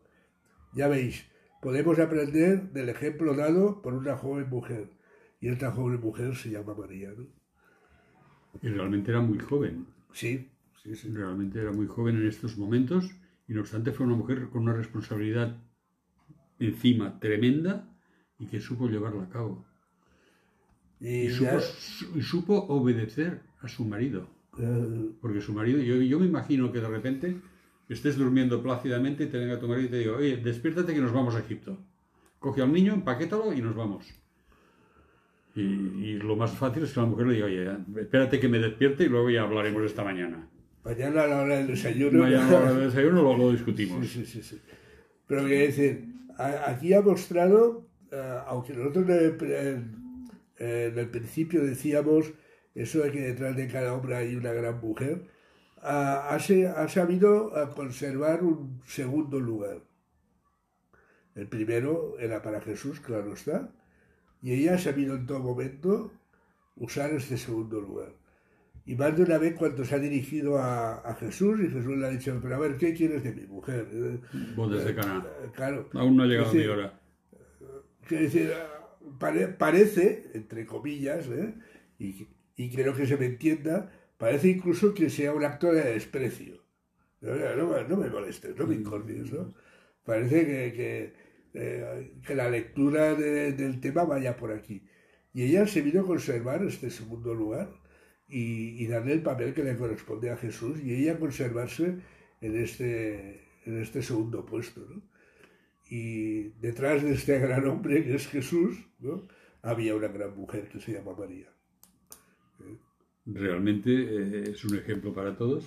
Ya 0.74 0.88
veis, 0.88 1.26
podemos 1.66 1.98
aprender 1.98 2.70
del 2.76 2.88
ejemplo 2.90 3.34
dado 3.34 3.82
por 3.82 3.92
una 3.94 4.16
joven 4.16 4.48
mujer. 4.48 4.84
Y 5.40 5.48
esta 5.48 5.72
joven 5.72 6.00
mujer 6.00 6.36
se 6.36 6.50
llama 6.50 6.74
María, 6.74 7.10
¿no? 7.18 7.26
Y 8.62 8.68
realmente 8.68 9.10
era 9.10 9.20
muy 9.20 9.40
joven, 9.40 9.84
Sí, 10.12 10.32
sí, 10.82 10.94
sí. 10.94 11.08
realmente 11.12 11.60
era 11.60 11.72
muy 11.72 11.88
joven 11.88 12.14
en 12.20 12.28
estos 12.28 12.56
momentos, 12.56 13.10
y 13.48 13.52
no 13.54 13.62
obstante 13.62 13.90
fue 13.92 14.06
una 14.06 14.14
mujer 14.14 14.48
con 14.52 14.62
una 14.62 14.74
responsabilidad 14.74 15.56
encima 16.60 17.18
tremenda 17.18 17.72
y 18.38 18.46
que 18.46 18.60
supo 18.60 18.86
llevarla 18.88 19.24
a 19.24 19.28
cabo. 19.28 19.64
Y 21.00 21.26
Y 21.26 21.30
supo, 21.30 21.50
ya- 21.50 21.60
su- 21.60 22.18
y 22.18 22.22
supo 22.22 22.54
obedecer 22.68 23.40
a 23.60 23.66
su 23.68 23.84
marido. 23.84 24.28
eh, 24.58 25.10
Porque 25.20 25.40
su 25.40 25.52
marido, 25.52 25.78
yo, 25.80 25.96
yo 25.96 26.20
me 26.20 26.26
imagino 26.26 26.70
que 26.72 26.80
de 26.80 26.88
repente 26.88 27.36
estés 27.94 28.16
durmiendo 28.16 28.62
plácidamente 28.62 29.24
y 29.24 29.26
te 29.28 29.38
venga 29.38 29.58
tu 29.58 29.68
marido 29.68 29.86
y 29.86 29.90
te 29.90 29.98
diga, 29.98 30.12
oye, 30.16 30.36
despiértate 30.38 30.94
que 30.94 31.00
nos 31.00 31.12
vamos 31.12 31.34
a 31.34 31.40
Egipto. 31.40 31.78
Coge 32.38 32.62
al 32.62 32.72
niño, 32.72 32.94
empaquétalo 32.94 33.52
y 33.52 33.62
nos 33.62 33.74
vamos. 33.74 34.06
Y, 35.54 35.60
y 35.62 36.12
lo 36.18 36.36
más 36.36 36.50
fácil 36.52 36.82
es 36.82 36.92
que 36.92 37.00
la 37.00 37.06
mujer 37.06 37.26
le 37.26 37.34
diga, 37.34 37.46
oye, 37.46 37.70
espérate 38.00 38.38
que 38.38 38.48
me 38.48 38.58
despierte 38.58 39.04
y 39.04 39.08
luego 39.08 39.30
ya 39.30 39.42
hablaremos 39.42 39.82
esta 39.84 40.04
mañana. 40.04 40.48
mañana 40.84 41.22
a 41.22 41.26
la 41.26 41.42
hora 41.42 41.56
del 41.58 41.68
desayuno. 41.68 42.22
Mañana 42.22 42.46
a 42.46 42.50
la 42.50 42.58
hora 42.58 42.72
del 42.74 42.86
desayuno 42.90 43.22
luego 43.22 43.36
lo 43.38 43.52
discutimos. 43.52 44.06
Sí, 44.06 44.26
sí, 44.26 44.26
sí, 44.26 44.42
sí. 44.42 44.60
Pero 45.26 45.44
quiero 45.44 45.64
decir, 45.66 46.04
aquí 46.66 46.92
ha 46.92 47.00
mostrado, 47.00 47.88
eh, 48.12 48.38
aunque 48.46 48.74
nosotros 48.74 49.08
en 49.08 49.14
el, 49.16 49.52
en- 49.52 50.06
en 50.58 50.98
el 50.98 51.08
principio 51.08 51.62
decíamos 51.64 52.32
eso 52.74 53.00
de 53.00 53.10
que 53.12 53.20
detrás 53.20 53.56
de 53.56 53.66
cada 53.68 53.94
hombre 53.94 54.14
hay 54.16 54.36
una 54.36 54.52
gran 54.52 54.78
mujer, 54.80 55.22
ha, 55.86 56.88
sabido 56.88 57.52
eh, 57.56 57.68
conservar 57.74 58.42
un 58.42 58.80
segundo 58.86 59.38
lugar. 59.40 59.82
El 61.34 61.48
primero 61.48 62.18
era 62.18 62.42
para 62.42 62.60
Jesús, 62.60 63.00
claro 63.00 63.34
está, 63.34 63.70
y 64.42 64.52
ella 64.54 64.74
ha 64.74 64.78
sabido 64.78 65.14
en 65.16 65.26
todo 65.26 65.40
momento 65.40 66.12
usar 66.76 67.10
este 67.12 67.36
segundo 67.36 67.80
lugar. 67.80 68.12
Y 68.86 68.94
más 68.94 69.16
de 69.16 69.24
una 69.24 69.38
vez 69.38 69.54
cuando 69.54 69.84
se 69.84 69.96
ha 69.96 69.98
dirigido 69.98 70.58
a, 70.58 70.98
a 70.98 71.14
Jesús 71.16 71.58
y 71.60 71.68
Jesús 71.68 71.96
le 71.96 72.06
ha 72.06 72.10
dicho, 72.10 72.38
pero 72.40 72.54
a 72.54 72.58
ver, 72.58 72.76
¿qué 72.76 72.94
quieres 72.94 73.22
de 73.24 73.32
mi 73.34 73.46
mujer? 73.46 73.88
Eh, 73.92 74.20
Bodes 74.54 74.84
de 74.84 74.94
Cana. 74.94 75.26
eh, 75.42 75.50
Claro. 75.54 75.88
Aún 75.94 76.16
no 76.16 76.22
ha 76.22 76.26
llegado 76.26 76.46
Es 76.48 76.52
mi 76.54 76.58
decir, 76.60 76.72
hora. 76.72 77.00
Quiero 78.06 78.24
decir, 78.24 78.52
pare- 79.18 79.48
parece, 79.48 80.30
entre 80.34 80.64
comillas, 80.66 81.26
¿eh? 81.28 81.54
y, 81.98 82.28
y 82.56 82.70
creo 82.70 82.94
que 82.94 83.06
se 83.06 83.16
me 83.16 83.26
entienda, 83.26 83.90
parece 84.18 84.48
incluso 84.48 84.94
que 84.94 85.10
sea 85.10 85.32
un 85.34 85.44
acto 85.44 85.72
de 85.72 85.82
desprecio. 85.94 86.62
No, 87.20 87.32
no 87.56 87.66
me- 87.70 87.84
no 87.88 87.96
me 87.96 88.10
molestes, 88.10 88.56
no 88.56 88.66
me 88.66 88.74
incordies, 88.76 89.32
¿no? 89.32 89.54
Parece 90.04 90.38
que, 90.46 90.72
que, 90.78 91.12
eh, 91.54 92.12
que 92.26 92.34
la 92.34 92.50
lectura 92.50 93.14
de- 93.14 93.52
del 93.52 93.80
tema 93.80 94.04
vaya 94.04 94.36
por 94.36 94.52
aquí. 94.52 94.78
Y 95.34 95.44
ella 95.44 95.62
ha 95.64 95.66
sabido 95.68 96.06
conservar 96.06 96.64
este 96.64 96.90
segundo 96.90 97.34
lugar 97.34 97.68
y, 98.28 98.82
y 98.82 98.86
darle 98.88 99.12
el 99.14 99.22
papel 99.22 99.54
que 99.54 99.64
le 99.64 99.76
corresponde 99.76 100.30
a 100.30 100.36
Jesús 100.36 100.80
y 100.82 100.94
ella 100.94 101.18
conservarse 101.18 101.96
en 102.40 102.56
este, 102.56 103.42
en 103.66 103.82
este 103.82 104.02
segundo 104.02 104.44
puesto, 104.46 104.80
¿no? 104.90 105.02
Y 105.88 106.50
detrás 106.60 107.02
de 107.02 107.14
este 107.14 107.38
gran 107.38 107.66
hombre 107.66 108.04
que 108.04 108.14
es 108.16 108.28
Jesús, 108.28 108.88
¿no? 108.98 109.26
había 109.62 109.94
una 109.96 110.08
gran 110.08 110.36
mujer 110.36 110.68
que 110.68 110.80
se 110.80 110.92
llama 110.92 111.14
María. 111.14 111.48
Realmente 113.26 113.90
eh, 113.90 114.50
es 114.50 114.64
un 114.64 114.76
ejemplo 114.76 115.12
para 115.12 115.36
todos. 115.36 115.66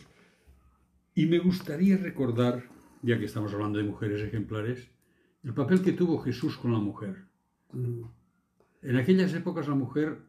Y 1.13 1.25
me 1.25 1.39
gustaría 1.39 1.97
recordar, 1.97 2.63
ya 3.01 3.19
que 3.19 3.25
estamos 3.25 3.53
hablando 3.53 3.77
de 3.77 3.83
mujeres 3.83 4.21
ejemplares, 4.21 4.89
el 5.43 5.53
papel 5.53 5.81
que 5.81 5.93
tuvo 5.93 6.19
Jesús 6.19 6.57
con 6.57 6.71
la 6.71 6.79
mujer. 6.79 7.25
En 8.81 8.95
aquellas 8.95 9.33
épocas 9.33 9.67
la 9.67 9.75
mujer 9.75 10.19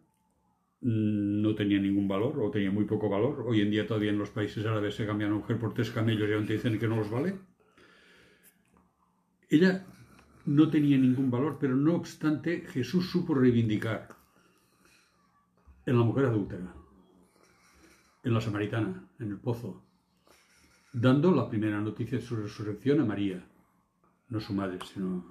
mm, 0.80 1.42
no 1.42 1.54
tenía 1.54 1.78
ningún 1.78 2.08
valor 2.08 2.40
o 2.40 2.50
tenía 2.50 2.70
muy 2.70 2.84
poco 2.84 3.08
valor. 3.08 3.44
Hoy 3.46 3.60
en 3.60 3.70
día 3.70 3.86
todavía 3.86 4.10
en 4.10 4.18
los 4.18 4.30
países 4.30 4.66
árabes 4.66 4.94
se 4.96 5.06
cambia 5.06 5.26
a 5.26 5.30
una 5.30 5.38
mujer 5.38 5.58
por 5.58 5.74
tres 5.74 5.90
camellos 5.90 6.28
y 6.28 6.32
aún 6.32 6.46
te 6.46 6.54
dicen 6.54 6.78
que 6.78 6.88
no 6.88 6.96
los 6.96 7.10
vale. 7.10 7.34
Ella 9.48 9.84
no 10.46 10.70
tenía 10.70 10.96
ningún 10.96 11.30
valor, 11.30 11.58
pero 11.60 11.76
no 11.76 11.94
obstante 11.94 12.62
Jesús 12.68 13.10
supo 13.10 13.34
reivindicar 13.34 14.08
en 15.86 15.98
la 15.98 16.04
mujer 16.04 16.26
adúltera, 16.26 16.74
en 18.22 18.34
la 18.34 18.40
samaritana, 18.40 19.08
en 19.18 19.30
el 19.30 19.38
pozo, 19.38 19.82
dando 20.92 21.32
la 21.34 21.48
primera 21.48 21.80
noticia 21.80 22.18
de 22.18 22.24
su 22.24 22.36
resurrección 22.36 23.00
a 23.00 23.04
María, 23.04 23.44
no 24.28 24.40
su 24.40 24.52
madre, 24.52 24.78
sino 24.92 25.24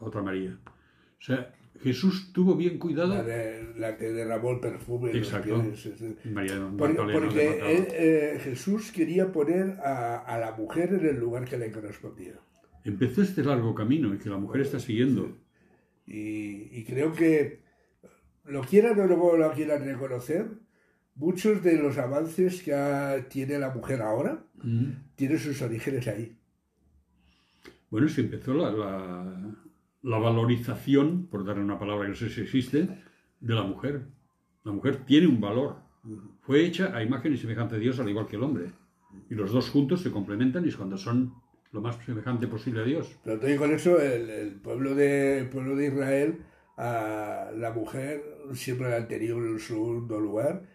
a 0.00 0.04
otra 0.04 0.22
María. 0.22 0.58
O 0.66 1.24
sea, 1.24 1.54
Jesús 1.80 2.32
tuvo 2.32 2.56
bien 2.56 2.78
cuidado. 2.78 3.14
La, 3.14 3.22
de- 3.22 3.74
la 3.76 3.96
que 3.96 4.12
derramó 4.12 4.52
el 4.52 4.60
perfume. 4.60 5.10
Exacto. 5.16 5.62
pies, 5.62 5.86
es 5.86 6.00
decir, 6.00 6.32
María 6.32 6.70
porque 6.78 7.76
él, 7.76 7.86
eh, 7.90 8.40
Jesús 8.42 8.92
quería 8.92 9.32
poner 9.32 9.78
a, 9.80 10.18
a 10.18 10.38
la 10.38 10.52
mujer 10.52 10.92
en 10.94 11.06
el 11.06 11.18
lugar 11.18 11.44
que 11.44 11.58
le 11.58 11.70
correspondía. 11.70 12.34
Empezó 12.84 13.22
este 13.22 13.44
largo 13.44 13.74
camino 13.74 14.12
y 14.14 14.18
que 14.18 14.28
la 14.28 14.38
mujer 14.38 14.62
está 14.62 14.80
siguiendo. 14.80 15.36
Y, 16.06 16.68
y 16.76 16.84
creo 16.84 17.12
que, 17.12 17.60
lo 18.44 18.62
quieran 18.62 18.98
o 18.98 19.06
no 19.06 19.36
lo 19.36 19.52
quieran 19.52 19.84
reconocer, 19.84 20.48
muchos 21.14 21.62
de 21.62 21.76
los 21.80 21.98
avances 21.98 22.62
que 22.62 22.74
ha- 22.74 23.28
tiene 23.28 23.58
la 23.58 23.70
mujer 23.70 24.02
ahora 24.02 24.44
Mm. 24.62 24.92
tienen 25.16 25.38
sus 25.38 25.60
orígenes 25.62 26.06
ahí. 26.08 26.36
Bueno, 27.90 28.08
se 28.08 28.22
empezó 28.22 28.54
la, 28.54 28.70
la- 28.70 29.54
la 30.02 30.18
valorización, 30.18 31.26
por 31.26 31.44
darle 31.44 31.62
una 31.62 31.78
palabra 31.78 32.04
que 32.04 32.10
no 32.10 32.14
sé 32.16 32.28
si 32.30 32.40
existe, 32.40 32.88
de 33.40 33.54
la 33.54 33.62
mujer. 33.62 34.06
La 34.64 34.72
mujer 34.72 35.04
tiene 35.04 35.26
un 35.26 35.40
valor. 35.40 35.76
Fue 36.40 36.64
hecha 36.64 36.96
a 36.96 37.02
imagen 37.02 37.32
y 37.34 37.36
semejanza 37.36 37.76
de 37.76 37.82
Dios 37.82 38.00
al 38.00 38.08
igual 38.08 38.26
que 38.26 38.36
el 38.36 38.42
hombre. 38.42 38.72
Y 39.30 39.34
los 39.34 39.52
dos 39.52 39.68
juntos 39.70 40.00
se 40.02 40.10
complementan 40.10 40.64
y 40.64 40.68
es 40.68 40.76
cuando 40.76 40.96
son 40.96 41.34
lo 41.70 41.80
más 41.80 41.96
semejante 42.04 42.46
posible 42.48 42.80
a 42.80 42.84
Dios. 42.84 43.16
Pero 43.24 43.38
te 43.38 43.46
digo 43.48 43.60
con 43.62 43.72
eso, 43.74 44.00
el, 44.00 44.28
el 44.28 44.54
pueblo, 44.56 44.94
de, 44.94 45.38
el 45.40 45.48
pueblo 45.48 45.76
de 45.76 45.86
Israel, 45.86 46.38
a 46.76 47.50
la 47.56 47.72
mujer 47.72 48.22
siempre 48.54 48.90
la 48.90 48.96
ha 48.96 49.08
tenido 49.08 49.36
en 49.38 49.44
un 49.52 49.60
segundo 49.60 50.18
lugar 50.18 50.66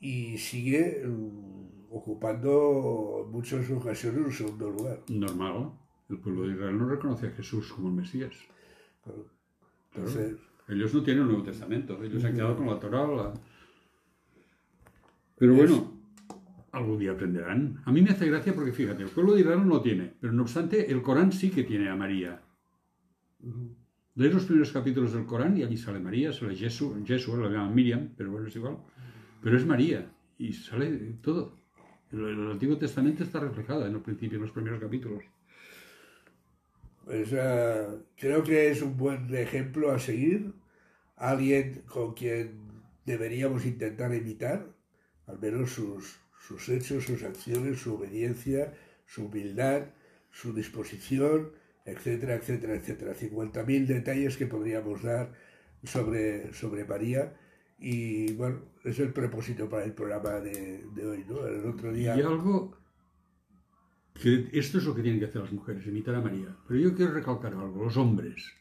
y 0.00 0.38
sigue 0.38 1.04
mm, 1.06 1.90
ocupando 1.90 3.22
en 3.26 3.32
muchas 3.32 3.68
ocasiones 3.70 4.24
un 4.24 4.32
segundo 4.32 4.70
lugar. 4.70 5.02
Normal. 5.08 5.72
El 6.08 6.18
pueblo 6.18 6.42
de 6.46 6.54
Israel 6.54 6.78
no 6.78 6.88
reconoce 6.88 7.26
a 7.26 7.30
Jesús 7.32 7.72
como 7.72 7.88
el 7.88 7.94
Mesías. 7.94 8.32
Entonces, 9.94 10.36
Ellos 10.68 10.92
no 10.94 11.02
tienen 11.02 11.22
un 11.22 11.28
Nuevo 11.28 11.42
Testamento. 11.44 12.02
Ellos 12.02 12.20
se 12.22 12.28
han 12.28 12.34
quedado 12.34 12.56
con 12.56 12.66
la 12.66 12.78
Torah. 12.78 13.06
la- 13.06 13.34
Pero 15.38 15.54
bueno, 15.54 15.92
algún 16.72 16.98
día 16.98 17.12
aprenderán. 17.12 17.80
A 17.84 17.92
mí 17.92 18.02
me 18.02 18.10
hace 18.10 18.26
gracia 18.26 18.54
porque, 18.54 18.72
fíjate, 18.72 19.02
el 19.02 19.08
pueblo 19.08 19.34
de 19.34 19.40
Israel 19.40 19.60
no 19.60 19.66
lo 19.76 19.80
tiene. 19.82 20.12
Pero 20.20 20.32
no 20.32 20.42
obstante, 20.42 20.90
el 20.90 21.00
Corán 21.02 21.32
sí 21.32 21.50
que 21.50 21.64
tiene 21.64 21.88
a 21.88 21.96
María. 21.96 22.42
Lees 24.14 24.34
los 24.34 24.44
primeros 24.46 24.72
capítulos 24.72 25.12
del 25.12 25.24
Corán 25.26 25.56
y 25.56 25.62
allí 25.62 25.76
sale 25.76 26.00
María, 26.00 26.32
sale 26.32 26.56
Jesús, 26.56 26.94
Jesús, 27.06 27.38
la 27.38 27.48
llaman 27.48 27.74
Miriam, 27.74 28.10
pero 28.16 28.30
bueno, 28.32 28.48
es 28.48 28.56
igual. 28.56 28.78
Pero 29.42 29.56
es 29.56 29.66
María 29.66 30.10
y 30.38 30.52
sale 30.52 30.88
todo. 31.22 31.56
El, 32.12 32.24
el 32.24 32.50
Antiguo 32.50 32.78
Testamento 32.78 33.22
está 33.24 33.40
reflejado 33.40 33.86
en 33.86 33.94
el 33.94 34.00
principio, 34.00 34.36
en 34.36 34.42
los 34.42 34.52
primeros 34.52 34.80
capítulos. 34.80 35.24
pues, 37.04 37.32
ah, 37.34 37.96
creo 38.16 38.42
que 38.42 38.70
es 38.70 38.82
un 38.82 38.96
buen 38.96 39.34
ejemplo 39.34 39.90
a 39.90 39.98
seguir, 39.98 40.52
alguien 41.16 41.82
con 41.86 42.14
quien 42.14 42.68
deberíamos 43.04 43.64
intentar 43.64 44.14
imitar, 44.14 44.66
al 45.26 45.38
menos 45.38 45.70
sus, 45.70 46.18
sus 46.38 46.68
hechos, 46.68 47.04
sus 47.04 47.22
acciones, 47.22 47.80
su 47.80 47.94
obediencia, 47.94 48.74
su 49.06 49.26
humildad, 49.26 49.86
su 50.30 50.52
disposición, 50.54 51.52
etcétera, 51.84 52.34
etcétera, 52.34 52.74
etcétera. 52.74 53.14
50.000 53.14 53.86
detalles 53.86 54.36
que 54.36 54.46
podríamos 54.46 55.02
dar 55.02 55.32
sobre, 55.84 56.52
sobre 56.52 56.84
María. 56.84 57.34
Y 57.78 58.32
bueno, 58.32 58.60
es 58.84 58.98
el 58.98 59.12
propósito 59.12 59.68
para 59.68 59.84
el 59.84 59.92
programa 59.92 60.40
de, 60.40 60.84
de 60.94 61.06
hoy, 61.06 61.24
¿no? 61.28 61.46
El 61.46 61.66
otro 61.66 61.92
día. 61.92 62.16
Y 62.16 62.20
algo 62.20 62.76
que 64.20 64.48
esto 64.52 64.78
es 64.78 64.84
lo 64.84 64.94
que 64.94 65.02
tienen 65.02 65.20
que 65.20 65.26
hacer 65.26 65.42
las 65.42 65.52
mujeres, 65.52 65.86
imitar 65.86 66.14
a 66.14 66.20
María. 66.20 66.56
Pero 66.66 66.80
yo 66.80 66.94
quiero 66.94 67.12
recalcar 67.12 67.54
algo, 67.54 67.84
los 67.84 67.96
hombres. 67.96 68.52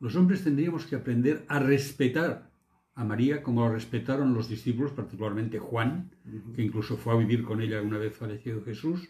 Los 0.00 0.16
hombres 0.16 0.42
tendríamos 0.42 0.86
que 0.86 0.96
aprender 0.96 1.44
a 1.48 1.60
respetar 1.60 2.50
a 2.96 3.04
María 3.04 3.42
como 3.42 3.62
lo 3.62 3.72
respetaron 3.72 4.34
los 4.34 4.48
discípulos, 4.48 4.92
particularmente 4.92 5.58
Juan, 5.58 6.10
que 6.54 6.62
incluso 6.62 6.96
fue 6.96 7.12
a 7.12 7.16
vivir 7.16 7.44
con 7.44 7.60
ella 7.60 7.80
una 7.80 7.98
vez 7.98 8.16
fallecido 8.16 8.62
Jesús 8.64 9.08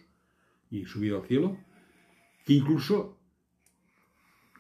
y 0.71 0.85
subido 0.85 1.21
al 1.21 1.27
cielo, 1.27 1.59
que 2.45 2.55
incluso 2.55 3.19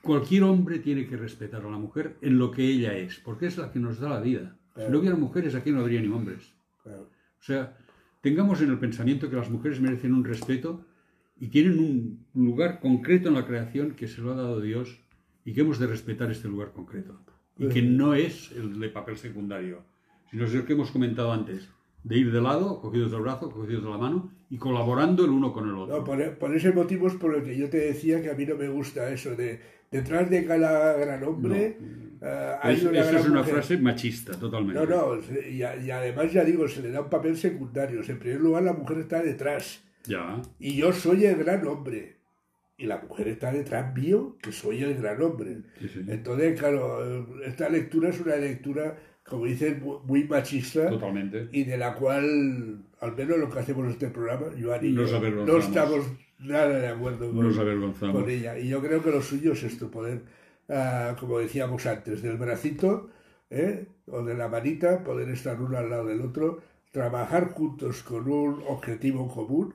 cualquier 0.03 0.45
hombre 0.45 0.79
tiene 0.79 1.07
que 1.07 1.17
respetar 1.17 1.65
a 1.65 1.71
la 1.71 1.79
mujer 1.79 2.19
en 2.21 2.39
lo 2.39 2.51
que 2.51 2.67
ella 2.67 2.95
es, 2.97 3.19
porque 3.19 3.47
es 3.47 3.57
la 3.57 3.73
que 3.73 3.79
nos 3.79 3.99
da 3.99 4.11
la 4.11 4.21
vida. 4.21 4.59
Si 4.77 4.91
no 4.91 4.99
hubiera 4.99 5.17
mujeres, 5.17 5.55
aquí 5.55 5.71
no 5.71 5.81
habría 5.81 6.01
ni 6.01 6.09
hombres. 6.09 6.53
Claro. 6.83 7.03
O 7.03 7.43
sea, 7.43 7.77
tengamos 8.21 8.61
en 8.61 8.71
el 8.71 8.79
pensamiento 8.79 9.31
que 9.31 9.37
las 9.37 9.51
mujeres 9.51 9.81
merecen 9.81 10.15
un 10.15 10.25
respeto 10.25 10.85
y 11.39 11.49
tienen 11.49 11.79
un 12.35 12.45
lugar 12.45 12.81
concreto 12.81 13.29
en 13.29 13.35
la 13.35 13.47
creación 13.47 13.93
que 13.93 14.09
se 14.09 14.21
lo 14.21 14.33
ha 14.33 14.37
dado 14.37 14.61
Dios 14.61 15.01
y 15.45 15.53
que 15.53 15.61
hemos 15.61 15.79
de 15.79 15.87
respetar 15.87 16.31
este 16.31 16.49
lugar 16.49 16.73
concreto. 16.73 17.21
Y 17.59 17.69
que 17.69 17.83
no 17.83 18.15
es 18.15 18.51
el 18.53 18.81
de 18.81 18.89
papel 18.89 19.17
secundario, 19.17 19.83
sino 20.31 20.45
es 20.45 20.55
el 20.55 20.65
que 20.65 20.73
hemos 20.73 20.91
comentado 20.91 21.33
antes, 21.33 21.69
de 22.03 22.19
ir 22.19 22.33
de 22.33 22.41
lado, 22.41 22.81
cogidos 22.81 23.13
del 23.13 23.21
brazo, 23.21 23.51
cogidos 23.51 23.85
de 23.85 23.91
la 23.91 23.99
mano 23.99 24.33
y 24.55 24.59
colaborando 24.59 25.25
el 25.25 25.31
uno 25.31 25.53
con 25.53 25.69
el 25.69 25.75
otro. 25.77 25.99
No, 25.99 26.05
por, 26.05 26.39
por 26.39 26.55
ese 26.57 26.71
motivo 26.73 27.09
es 27.09 27.15
por 27.15 27.35
el 27.35 27.43
que 27.43 27.57
yo 27.57 27.69
te 27.69 27.79
decía 27.79 28.23
que 28.23 28.31
a 28.31 28.35
mí 28.35 28.47
no 28.47 28.55
me 28.57 28.69
gusta 28.69 29.11
eso 29.11 29.35
de 29.35 29.59
detrás 29.91 30.29
de 30.31 30.45
cada 30.45 30.95
gran 30.97 31.23
hombre 31.25 31.77
eh, 32.23 32.55
hay 32.63 32.75
Es- 32.77 32.85
una 32.85 33.01
esa 33.01 33.11
gran 33.11 33.21
es 33.23 33.29
una 33.29 33.39
mujer. 33.41 33.55
frase 33.55 33.79
machista, 33.79 34.33
totalmente. 34.39 34.87
No, 34.87 35.17
no, 35.17 35.21
y, 35.51 35.63
a- 35.63 35.77
y 35.77 35.91
además 35.91 36.33
ya 36.33 36.45
digo, 36.45 36.67
se 36.69 36.83
le 36.83 36.91
da 36.91 37.01
un 37.03 37.11
papel 37.11 37.37
secundario. 37.37 38.01
En 38.07 38.19
primer 38.19 38.41
lugar, 38.41 38.63
la 38.63 38.73
mujer 38.73 38.99
está 38.99 39.23
detrás 39.23 39.83
Ya, 40.07 40.41
y 40.59 40.77
yo 40.77 40.93
soy 40.93 41.25
el 41.27 41.37
gran 41.37 41.67
hombre. 41.67 42.17
Y 42.77 42.87
la 42.87 42.99
mujer 42.99 43.29
está 43.29 43.53
detrás 43.53 43.95
mío, 43.95 44.37
que 44.43 44.51
soy 44.53 44.83
el 44.83 44.95
gran 45.01 45.21
hombre. 45.23 45.59
sí, 45.81 45.89
sí. 45.95 46.01
Entonces, 46.09 46.59
claro, 46.59 47.43
esta 47.45 47.69
lectura 47.69 48.09
es 48.09 48.21
una 48.21 48.37
lectura, 48.37 48.97
como 49.25 49.47
dicen, 49.47 49.81
mu- 49.83 50.01
muy 50.01 50.25
machista 50.25 50.89
totalmente. 50.91 51.49
y 51.53 51.65
de 51.65 51.79
la 51.79 51.95
cual, 51.95 52.85
al 53.01 53.17
menos 53.17 53.39
lo 53.39 53.51
que 53.51 53.59
hacemos 53.59 53.85
en 53.87 53.91
este 53.93 54.09
programa, 54.09 54.47
Joan 54.61 54.85
y 54.85 54.93
Nos 54.93 55.11
yo, 55.11 55.21
no 55.21 55.57
estamos 55.59 56.07
nada 56.39 56.69
de 56.79 56.89
acuerdo 56.89 57.33
con, 58.13 58.31
ella. 58.31 58.59
Y 58.59 58.69
yo 58.69 58.81
creo 58.83 59.03
que 59.03 59.11
lo 59.11 59.23
suyo 59.23 59.53
es 59.53 59.63
esto, 59.63 59.91
poder, 59.91 60.23
ah, 60.69 61.17
como 61.19 61.39
decíamos 61.39 61.87
antes, 61.87 62.23
del 62.23 62.37
bracito 62.37 63.09
¿eh? 63.51 63.87
o 64.07 64.23
de 64.23 64.35
la 64.35 64.49
manita, 64.49 65.03
poder 65.05 65.29
estar 65.31 65.61
uno 65.61 65.79
al 65.79 65.89
lado 65.91 66.07
del 66.07 66.21
otro, 66.21 66.61
trabajar 66.93 67.51
juntos 67.53 68.03
con 68.03 68.29
un 68.31 68.63
objetivo 68.69 69.29
común 69.29 69.75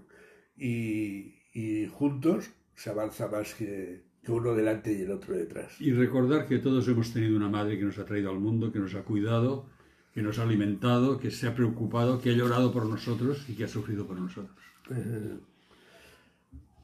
y, 0.55 1.35
y 1.53 1.87
juntos 1.87 2.51
se 2.75 2.89
avanza 2.91 3.27
más 3.27 3.53
que 3.55 4.03
uno 4.27 4.53
delante 4.53 4.93
y 4.93 5.01
el 5.01 5.11
otro 5.11 5.35
detrás. 5.35 5.79
Y 5.79 5.91
recordar 5.91 6.47
que 6.47 6.59
todos 6.59 6.87
hemos 6.87 7.11
tenido 7.13 7.35
una 7.37 7.49
madre 7.49 7.77
que 7.77 7.85
nos 7.85 7.97
ha 7.97 8.05
traído 8.05 8.29
al 8.29 8.39
mundo, 8.39 8.71
que 8.71 8.79
nos 8.79 8.93
ha 8.95 9.03
cuidado, 9.03 9.65
que 10.13 10.21
nos 10.21 10.39
ha 10.39 10.43
alimentado, 10.43 11.19
que 11.19 11.31
se 11.31 11.47
ha 11.47 11.55
preocupado, 11.55 12.19
que 12.19 12.31
ha 12.31 12.33
llorado 12.33 12.71
por 12.71 12.85
nosotros 12.85 13.45
y 13.47 13.53
que 13.53 13.63
ha 13.63 13.67
sufrido 13.67 14.05
por 14.05 14.19
nosotros. 14.19 14.55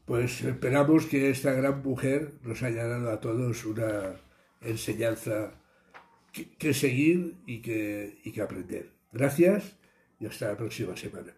Pues 0.04 0.42
esperamos 0.44 1.06
que 1.06 1.30
esta 1.30 1.52
gran 1.52 1.82
mujer 1.82 2.32
nos 2.44 2.62
haya 2.62 2.86
dado 2.86 3.10
a 3.10 3.20
todos 3.20 3.64
una 3.64 4.14
enseñanza 4.60 5.52
que, 6.32 6.48
que 6.50 6.74
seguir 6.74 7.34
y 7.46 7.60
que, 7.60 8.20
y 8.24 8.32
que 8.32 8.42
aprender. 8.42 8.90
Gracias 9.12 9.76
y 10.20 10.26
hasta 10.26 10.48
la 10.48 10.56
próxima 10.56 10.96
semana. 10.96 11.32